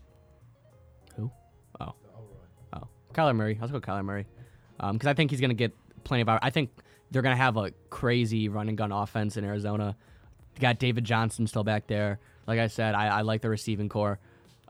Kyler 3.13 3.36
Murray. 3.36 3.58
Let's 3.60 3.71
go 3.71 3.80
Kyler 3.80 4.04
Murray, 4.06 4.26
because 4.80 5.08
I 5.08 5.13
think 5.13 5.32
he's 5.32 5.41
gonna 5.41 5.54
get 5.54 5.74
plenty 6.04 6.21
of. 6.21 6.30
I 6.41 6.50
think 6.50 6.69
they're 7.12 7.21
gonna 7.21 7.36
have 7.36 7.58
a 7.58 7.71
crazy 7.89 8.47
run 8.50 8.69
and 8.69 8.78
gun 8.78 8.91
offense 8.91 9.38
in 9.38 9.43
Arizona. 9.43 9.95
Got 10.60 10.80
David 10.80 11.04
Johnson 11.04 11.47
still 11.47 11.63
back 11.63 11.88
there. 11.88 12.19
Like 12.47 12.60
I 12.60 12.67
said, 12.67 12.95
I, 12.95 13.08
I 13.19 13.21
like 13.21 13.41
the 13.41 13.50
receiving 13.50 13.89
core. 13.89 14.19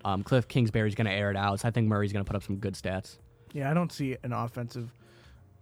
Um, 0.03 0.23
Cliff 0.23 0.47
Kingsbury's 0.47 0.95
gonna 0.95 1.11
air 1.11 1.29
it 1.31 1.37
out, 1.37 1.59
so 1.59 1.67
I 1.67 1.71
think 1.71 1.87
Murray's 1.87 2.11
gonna 2.13 2.25
put 2.25 2.35
up 2.35 2.43
some 2.43 2.57
good 2.57 2.73
stats. 2.73 3.17
Yeah, 3.53 3.69
I 3.69 3.73
don't 3.73 3.91
see 3.91 4.17
an 4.23 4.33
offensive 4.33 4.89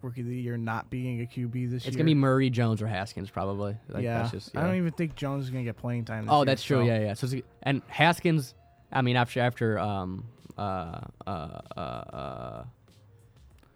rookie 0.01 0.21
of 0.21 0.27
the 0.27 0.35
year 0.35 0.55
not 0.55 0.89
being 0.89 1.21
a 1.21 1.25
QB 1.25 1.51
this 1.51 1.83
year. 1.83 1.87
It's 1.87 1.95
gonna 1.95 2.05
be 2.05 2.13
Murray, 2.15 2.49
Jones, 2.49 2.81
or 2.81 2.87
Haskins 2.87 3.29
probably. 3.29 3.75
Like, 3.89 4.03
yeah. 4.03 4.19
that's 4.19 4.31
just, 4.31 4.55
I 4.55 4.63
don't 4.65 4.75
even 4.75 4.91
think 4.93 5.15
Jones 5.15 5.45
is 5.45 5.49
gonna 5.49 5.63
get 5.65 5.75
playing 5.77 6.05
time. 6.05 6.25
This 6.25 6.31
Oh, 6.31 6.37
year, 6.39 6.45
that's 6.45 6.63
true. 6.63 6.77
so- 6.77 6.83
Yeah, 6.85 6.99
yeah. 6.99 7.13
So 7.15 7.27
it's- 7.27 7.41
and 7.63 7.81
Haskins, 7.87 8.53
I 8.91 9.01
mean, 9.01 9.17
after 9.17 9.41
after 9.41 9.77
um 9.77 10.25
uh 10.59 11.01
uh 11.27 11.79
uh, 11.79 12.63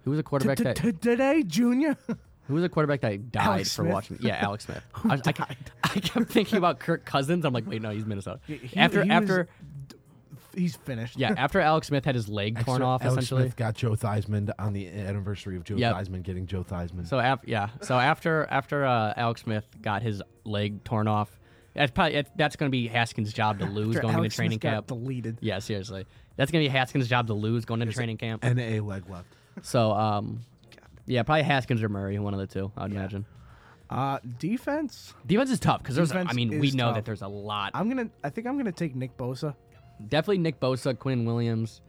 who 0.03 0.11
was 0.11 0.19
a 0.19 0.23
quarterback 0.29 0.57
that 0.59 0.75
Today, 0.75 1.43
Junior. 1.43 1.97
Who 2.47 2.55
was 2.55 2.63
a 2.65 2.69
quarterback 2.69 2.99
that 3.01 3.31
died 3.31 3.45
Alex 3.45 3.73
for 3.73 3.83
Smith. 3.83 3.93
watching? 3.93 4.17
Yeah, 4.21 4.35
Alex 4.41 4.65
Smith. 4.65 4.83
I, 5.05 5.13
I, 5.13 5.31
kept, 5.31 5.71
I 5.85 5.99
kept 5.99 6.29
thinking 6.29 6.57
about 6.57 6.77
Kirk 6.79 7.05
Cousins. 7.05 7.45
I'm 7.45 7.53
like, 7.53 7.65
wait, 7.65 7.81
no, 7.81 7.89
he's 7.91 8.05
Minnesota. 8.05 8.41
He- 8.45 8.57
he- 8.57 8.77
after 8.77 8.99
was- 8.99 9.09
after 9.09 9.47
He's 10.55 10.75
finished. 10.75 11.17
yeah, 11.17 11.33
after 11.35 11.59
Alex 11.59 11.87
Smith 11.87 12.05
had 12.05 12.13
his 12.13 12.29
leg 12.29 12.53
torn 12.63 12.75
Extra- 12.75 12.85
off, 12.85 13.01
Alex 13.01 13.13
essentially. 13.23 13.41
Smith 13.43 13.55
got 13.55 13.73
Joe 13.73 13.91
Theismann 13.93 14.51
on 14.59 14.73
the 14.73 14.87
anniversary 14.87 15.55
of 15.55 15.63
Joe 15.63 15.77
Yep. 15.77 15.95
Theismann 15.95 16.21
getting 16.21 16.45
Joe 16.45 16.63
Theismann. 16.63 17.07
So 17.07 17.17
after 17.17 17.49
yeah, 17.49 17.69
so 17.81 17.97
after 17.97 18.45
after 18.51 18.85
uh, 18.85 19.13
Alex 19.17 19.41
Smith 19.41 19.65
got 19.81 20.03
his 20.03 20.21
leg 20.43 20.83
torn 20.83 21.07
off, 21.07 21.39
that's 21.73 21.89
probably 21.91 22.23
that's 22.35 22.55
going 22.55 22.69
to 22.69 22.71
be 22.71 22.87
Haskins' 22.87 23.33
job 23.33 23.57
to 23.59 23.65
lose 23.65 23.95
After 23.95 24.01
going 24.03 24.13
Alex 24.15 24.25
into 24.35 24.35
training 24.35 24.51
Smith 24.59 24.61
got 24.61 24.69
camp. 24.73 24.87
deleted. 24.87 25.37
Yeah, 25.41 25.57
seriously, 25.57 26.05
that's 26.35 26.51
going 26.51 26.63
to 26.63 26.69
be 26.69 26.71
Haskins' 26.71 27.07
job 27.07 27.27
to 27.27 27.33
lose 27.33 27.65
going 27.65 27.81
into 27.81 27.93
training 27.93 28.17
camp. 28.17 28.43
and 28.43 28.59
a 28.59 28.79
leg 28.79 29.09
left. 29.09 29.27
So 29.61 29.91
um, 29.91 30.39
yeah, 31.05 31.23
probably 31.23 31.43
Haskins 31.43 31.83
or 31.83 31.89
Murray, 31.89 32.17
one 32.19 32.33
of 32.33 32.39
the 32.39 32.47
two, 32.47 32.71
I'd 32.77 32.91
Yeah. 32.91 32.99
imagine. 32.99 33.25
Uh, 33.89 34.17
defense. 34.39 35.13
Defense 35.27 35.51
is 35.51 35.59
tough 35.59 35.83
because 35.83 35.95
there's. 35.95 36.11
I 36.11 36.19
Defense 36.19 36.35
mean, 36.35 36.59
we 36.59 36.67
is 36.69 36.75
know 36.75 36.85
tough. 36.87 36.95
that 36.95 37.05
there's 37.05 37.21
a 37.21 37.27
lot. 37.27 37.71
I'm 37.75 37.87
gonna. 37.89 38.09
I 38.23 38.29
think 38.29 38.47
I'm 38.47 38.57
gonna 38.57 38.71
take 38.71 38.95
Nick 38.95 39.15
Bosa. 39.17 39.55
Definitely 40.07 40.39
Nick 40.39 40.59
Bosa, 40.59 40.97
Quinn 40.97 41.25
Williams, 41.25 41.81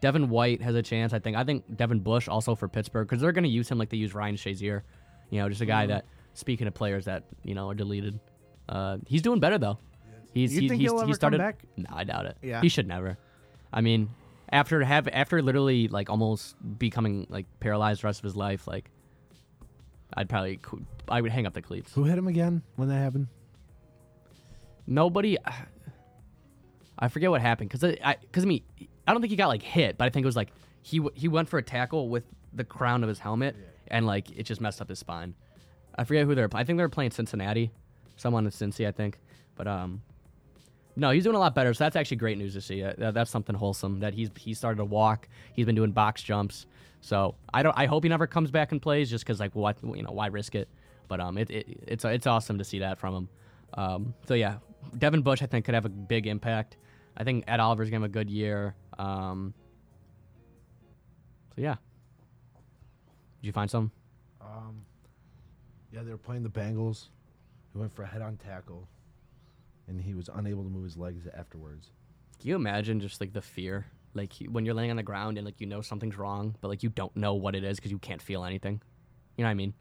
Devin 0.00 0.28
White 0.28 0.60
has 0.62 0.74
a 0.74 0.82
chance. 0.82 1.12
I 1.12 1.20
think. 1.20 1.36
I 1.36 1.44
think 1.44 1.76
Devin 1.76 2.00
Bush 2.00 2.26
also 2.26 2.56
for 2.56 2.66
Pittsburgh 2.66 3.06
because 3.06 3.20
they're 3.22 3.30
going 3.32 3.44
to 3.44 3.50
use 3.50 3.68
him 3.70 3.78
like 3.78 3.90
they 3.90 3.96
use 3.96 4.12
Ryan 4.14 4.34
Shazier. 4.34 4.82
You 5.30 5.40
know, 5.40 5.48
just 5.48 5.60
a 5.60 5.66
guy 5.66 5.86
that. 5.86 6.04
Speaking 6.34 6.66
of 6.66 6.72
players 6.74 7.04
that 7.04 7.24
you 7.44 7.54
know 7.54 7.68
are 7.68 7.74
deleted, 7.74 8.18
uh, 8.68 8.96
he's 9.06 9.20
doing 9.22 9.38
better 9.38 9.58
though. 9.58 9.78
He's 10.32 10.52
You 10.54 10.62
he's, 10.62 10.70
think 10.70 10.80
he's 10.80 10.90
he'll 10.90 10.96
he 10.96 11.02
ever 11.02 11.06
come 11.10 11.14
started. 11.14 11.38
back? 11.38 11.62
No, 11.76 11.90
I 11.92 12.04
doubt 12.04 12.24
it. 12.26 12.38
Yeah. 12.42 12.60
he 12.62 12.70
should 12.70 12.88
never. 12.88 13.18
I 13.72 13.80
mean, 13.80 14.10
after 14.50 14.82
have 14.84 15.08
after 15.08 15.42
literally 15.42 15.88
like 15.88 16.10
almost 16.10 16.56
becoming 16.78 17.26
like 17.30 17.46
paralyzed 17.60 18.02
the 18.02 18.06
rest 18.08 18.20
of 18.20 18.24
his 18.24 18.36
life, 18.36 18.66
like 18.66 18.90
I'd 20.14 20.28
probably 20.28 20.60
I 21.08 21.20
would 21.20 21.32
hang 21.32 21.46
up 21.46 21.54
the 21.54 21.62
cleats. 21.62 21.92
Who 21.94 22.04
hit 22.04 22.18
him 22.18 22.28
again 22.28 22.62
when 22.76 22.88
that 22.88 22.96
happened? 22.96 23.28
nobody 24.86 25.36
i 26.98 27.08
forget 27.08 27.30
what 27.30 27.40
happened 27.40 27.70
because 27.70 27.84
i 28.02 28.16
because 28.20 28.44
I, 28.44 28.46
mean 28.46 28.62
i 29.06 29.12
don't 29.12 29.20
think 29.20 29.30
he 29.30 29.36
got 29.36 29.48
like 29.48 29.62
hit 29.62 29.96
but 29.98 30.04
i 30.04 30.10
think 30.10 30.24
it 30.24 30.26
was 30.26 30.36
like 30.36 30.50
he 30.82 31.00
he 31.14 31.28
went 31.28 31.48
for 31.48 31.58
a 31.58 31.62
tackle 31.62 32.08
with 32.08 32.24
the 32.52 32.64
crown 32.64 33.02
of 33.02 33.08
his 33.08 33.18
helmet 33.18 33.56
and 33.88 34.06
like 34.06 34.30
it 34.36 34.44
just 34.44 34.60
messed 34.60 34.80
up 34.80 34.88
his 34.88 34.98
spine 34.98 35.34
i 35.96 36.04
forget 36.04 36.26
who 36.26 36.34
they're 36.34 36.48
i 36.54 36.64
think 36.64 36.76
they 36.76 36.82
were 36.82 36.88
playing 36.88 37.10
cincinnati 37.10 37.70
someone 38.16 38.44
in 38.44 38.50
cincy 38.50 38.86
i 38.86 38.92
think 38.92 39.18
but 39.54 39.66
um 39.66 40.02
no 40.96 41.10
he's 41.10 41.24
doing 41.24 41.36
a 41.36 41.38
lot 41.38 41.54
better 41.54 41.72
so 41.72 41.84
that's 41.84 41.96
actually 41.96 42.16
great 42.16 42.38
news 42.38 42.54
to 42.54 42.60
see. 42.60 42.82
Uh, 42.82 42.92
that, 42.98 43.14
that's 43.14 43.30
something 43.30 43.54
wholesome 43.54 44.00
that 44.00 44.14
he's 44.14 44.30
he 44.38 44.54
started 44.54 44.76
to 44.78 44.84
walk 44.84 45.28
he's 45.52 45.66
been 45.66 45.74
doing 45.74 45.92
box 45.92 46.22
jumps. 46.22 46.66
So 47.00 47.34
i 47.52 47.62
don't 47.62 47.76
i 47.76 47.86
hope 47.86 48.04
he 48.04 48.08
never 48.08 48.26
comes 48.26 48.50
back 48.50 48.72
and 48.72 48.80
plays 48.80 49.10
just 49.10 49.24
because 49.24 49.40
like 49.40 49.54
what 49.54 49.76
you 49.82 50.02
know 50.02 50.12
why 50.12 50.26
risk 50.26 50.54
it? 50.54 50.68
But 51.08 51.20
um 51.20 51.38
it, 51.38 51.50
it 51.50 51.66
it's 51.86 52.04
it's 52.04 52.26
awesome 52.26 52.58
to 52.58 52.64
see 52.64 52.80
that 52.80 52.98
from 52.98 53.14
him. 53.14 53.28
Um 53.74 54.14
so 54.26 54.34
yeah 54.34 54.56
devin 54.98 55.22
bush 55.22 55.42
i 55.42 55.46
think 55.46 55.64
could 55.64 55.74
have 55.74 55.84
a 55.84 55.90
big 55.90 56.26
impact. 56.26 56.76
I 57.16 57.24
think 57.24 57.44
ed 57.46 57.60
oliver's 57.60 57.90
gonna 57.90 58.02
have 58.02 58.10
a 58.10 58.12
good 58.12 58.30
year 58.30 58.74
um 58.98 59.54
so 61.54 61.60
yeah. 61.60 61.76
Did 63.40 63.48
you 63.48 63.52
find 63.52 63.70
some? 63.70 63.90
Um, 64.40 64.84
yeah, 65.92 66.02
they 66.02 66.10
were 66.10 66.16
playing 66.16 66.42
the 66.42 66.48
Bengals. 66.48 67.08
He 67.72 67.78
went 67.78 67.92
for 67.92 68.02
a 68.02 68.06
head-on 68.06 68.36
tackle, 68.36 68.88
and 69.88 70.00
he 70.00 70.14
was 70.14 70.28
unable 70.32 70.62
to 70.64 70.68
move 70.70 70.84
his 70.84 70.96
legs 70.96 71.26
afterwards. 71.36 71.90
Can 72.40 72.48
you 72.48 72.56
imagine 72.56 73.00
just 73.00 73.20
like 73.20 73.32
the 73.32 73.42
fear, 73.42 73.86
like 74.14 74.32
when 74.50 74.64
you're 74.64 74.74
laying 74.74 74.90
on 74.90 74.96
the 74.96 75.02
ground 75.02 75.38
and 75.38 75.44
like 75.44 75.60
you 75.60 75.66
know 75.66 75.80
something's 75.80 76.16
wrong, 76.16 76.56
but 76.60 76.68
like 76.68 76.82
you 76.82 76.88
don't 76.90 77.14
know 77.16 77.34
what 77.34 77.54
it 77.54 77.64
is 77.64 77.76
because 77.78 77.90
you 77.90 77.98
can't 77.98 78.22
feel 78.22 78.44
anything. 78.44 78.80
You 79.36 79.44
know 79.44 79.48
what 79.48 79.52
I 79.52 79.54
mean? 79.54 79.74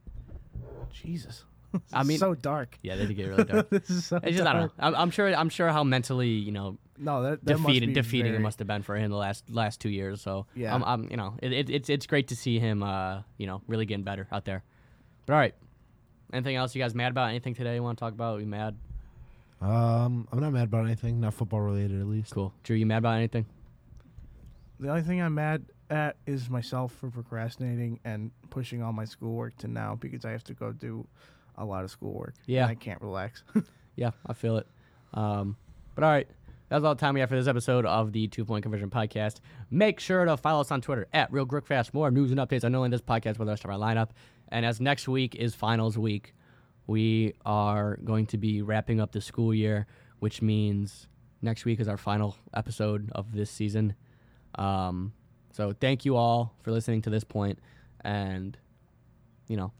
Jesus. 0.92 1.46
I 1.94 2.04
mean, 2.04 2.18
so 2.20 2.36
dark. 2.36 2.78
yeah, 2.82 2.98
they 2.98 3.06
did 3.06 3.16
get 3.16 3.28
really 3.30 3.46
dark. 3.46 3.70
this 3.70 3.90
is 3.90 4.06
so 4.06 4.18
It's 4.18 4.36
just 4.38 4.48
I 4.48 4.54
don't 4.54 4.62
dark. 4.64 4.78
know. 4.78 4.84
I'm, 4.88 4.96
I'm 4.96 5.10
sure. 5.12 5.34
I'm 5.34 5.50
sure 5.50 5.70
how 5.70 5.84
mentally 5.86 6.28
you 6.30 6.52
know 6.52 6.78
No, 6.98 7.24
that, 7.24 7.46
that 7.46 7.54
must 7.54 7.66
defeated 7.68 7.88
be 7.88 7.94
defeating 7.94 8.34
it 8.34 8.42
must 8.42 8.60
have 8.60 8.68
been 8.68 8.82
for 8.84 8.96
him 8.98 9.10
the 9.10 9.18
last 9.18 9.50
last 9.50 9.80
two 9.80 9.90
years. 9.90 10.22
So 10.22 10.46
Yeah. 10.54 10.76
I'm, 10.76 10.84
I'm 10.84 11.08
you 11.10 11.18
know 11.18 11.36
it, 11.42 11.54
it, 11.54 11.70
it's 11.70 11.90
it's 11.90 12.06
great 12.08 12.28
to 12.28 12.36
see 12.36 12.60
him 12.60 12.84
uh 12.84 13.22
you 13.38 13.48
know 13.48 13.62
really 13.68 13.86
getting 13.86 14.04
better 14.04 14.28
out 14.32 14.44
there. 14.46 14.64
But 15.26 15.34
all 15.34 15.40
right, 15.40 15.56
anything 16.34 16.58
else 16.58 16.76
you 16.76 16.82
guys 16.82 16.94
mad 16.94 17.12
about? 17.12 17.30
Anything 17.30 17.56
today 17.56 17.76
you 17.76 17.84
want 17.84 17.98
to 17.98 18.02
talk 18.02 18.14
about? 18.14 18.42
You 18.42 18.48
mad? 18.48 18.76
Um, 19.62 20.28
I'm 20.32 20.40
not 20.40 20.54
mad 20.54 20.64
about 20.64 20.86
anything, 20.86 21.20
not 21.20 21.34
football 21.34 21.62
related 21.62 22.00
at 22.02 22.08
least. 22.08 22.34
Cool. 22.34 22.54
Drew, 22.64 22.76
you 22.76 22.86
mad 22.86 22.98
about 23.00 23.18
anything? 23.18 23.46
The 24.80 24.90
only 24.90 25.04
thing 25.04 25.22
I'm 25.22 25.36
mad 25.36 25.66
at 25.92 26.16
is 26.26 26.50
myself 26.50 26.94
for 26.94 27.12
procrastinating 27.12 28.00
and 28.04 28.32
pushing 28.50 28.82
all 28.82 28.92
my 28.94 29.06
schoolwork 29.06 29.56
to 29.60 29.68
now 29.68 29.96
because 29.96 30.26
I 30.26 30.32
have 30.32 30.44
to 30.46 30.54
go 30.54 30.72
do 30.72 31.08
a 31.58 31.64
lot 31.66 31.84
of 31.84 31.92
schoolwork. 31.92 32.34
and 32.48 32.56
Yeah. 32.56 32.66
I 32.66 32.76
can't 32.76 33.02
relax. 33.02 33.44
Yeah, 33.98 34.12
I 34.26 34.32
feel 34.34 34.56
it. 34.56 34.68
Um, 35.14 35.58
but 35.96 36.06
all 36.06 36.10
right, 36.10 36.26
that's 36.70 36.84
all 36.86 36.96
the 36.96 37.00
time 37.00 37.14
we 37.14 37.20
have 37.20 37.28
for 37.28 37.36
this 37.36 37.48
episode 37.50 37.86
of 37.86 38.14
the 38.14 38.30
Two 38.30 38.46
Point 38.46 38.64
Conversion 38.64 38.90
Podcast. 38.90 39.42
Make 39.70 40.00
sure 40.00 40.24
to 40.24 40.38
follow 40.38 40.62
us 40.62 40.72
on 40.72 40.80
Twitter 40.80 41.08
at 41.12 41.32
Real 41.32 41.46
Grickfast. 41.46 41.94
More 41.94 42.10
news 42.10 42.32
and 42.32 42.40
updates 42.40 42.64
on 42.64 42.72
not 42.72 42.78
only 42.80 42.90
this 42.90 43.02
podcast, 43.02 43.38
but 43.38 43.44
the 43.44 43.52
rest 43.52 43.66
of 43.66 43.70
our 43.70 43.78
lineup. 43.78 44.12
And 44.48 44.66
as 44.66 44.80
next 44.80 45.10
week 45.10 45.36
is 45.36 45.54
finals 45.54 45.98
week, 45.98 46.34
we 46.92 47.34
are 47.46 47.98
going 48.04 48.26
to 48.28 48.38
be 48.38 48.62
wrapping 48.62 49.00
up 49.00 49.14
the 49.14 49.22
school 49.22 49.54
year, 49.54 49.88
which 50.20 50.42
means 50.42 51.08
next 51.42 51.64
week 51.64 51.80
is 51.80 51.88
our 51.88 51.98
final 51.98 52.36
episode 52.54 53.10
of 53.16 53.32
this 53.32 53.50
season. 53.50 53.96
Um, 54.56 55.14
so 55.54 55.74
thank 55.80 56.04
you 56.04 56.18
all 56.18 56.54
for 56.62 56.72
listening 56.72 57.02
to 57.04 57.10
this 57.10 57.24
point, 57.24 57.60
and 58.02 58.58
you 59.48 59.56
know, 59.56 59.72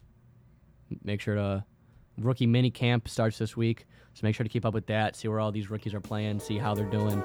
make 1.04 1.20
sure 1.20 1.34
to 1.34 1.64
rookie 2.18 2.46
mini 2.46 2.70
camp 2.70 3.08
starts 3.08 3.36
this 3.36 3.56
week. 3.56 3.86
So 4.14 4.20
make 4.22 4.34
sure 4.34 4.44
to 4.44 4.50
keep 4.50 4.64
up 4.64 4.72
with 4.72 4.86
that, 4.86 5.14
see 5.14 5.28
where 5.28 5.38
all 5.38 5.52
these 5.52 5.70
rookies 5.70 5.92
are 5.92 6.00
playing, 6.00 6.40
see 6.40 6.56
how 6.56 6.74
they're 6.74 6.90
doing. 6.90 7.22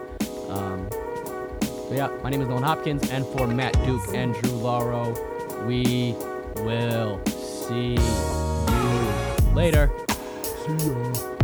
Um, 0.50 0.90
so 0.90 1.90
yeah, 1.94 2.10
my 2.24 2.30
name 2.30 2.42
is 2.42 2.50
Nolan 2.50 2.64
Hopkins, 2.64 3.10
and 3.10 3.26
for 3.26 3.48
Matt 3.48 3.74
Duke 3.86 4.14
and 4.14 4.34
Drew 4.36 4.52
Lauro, 4.52 5.16
we 5.66 6.14
will 6.58 7.24
see 7.26 7.96
later. 9.58 9.90
See 10.68 10.88
ya. 10.88 11.37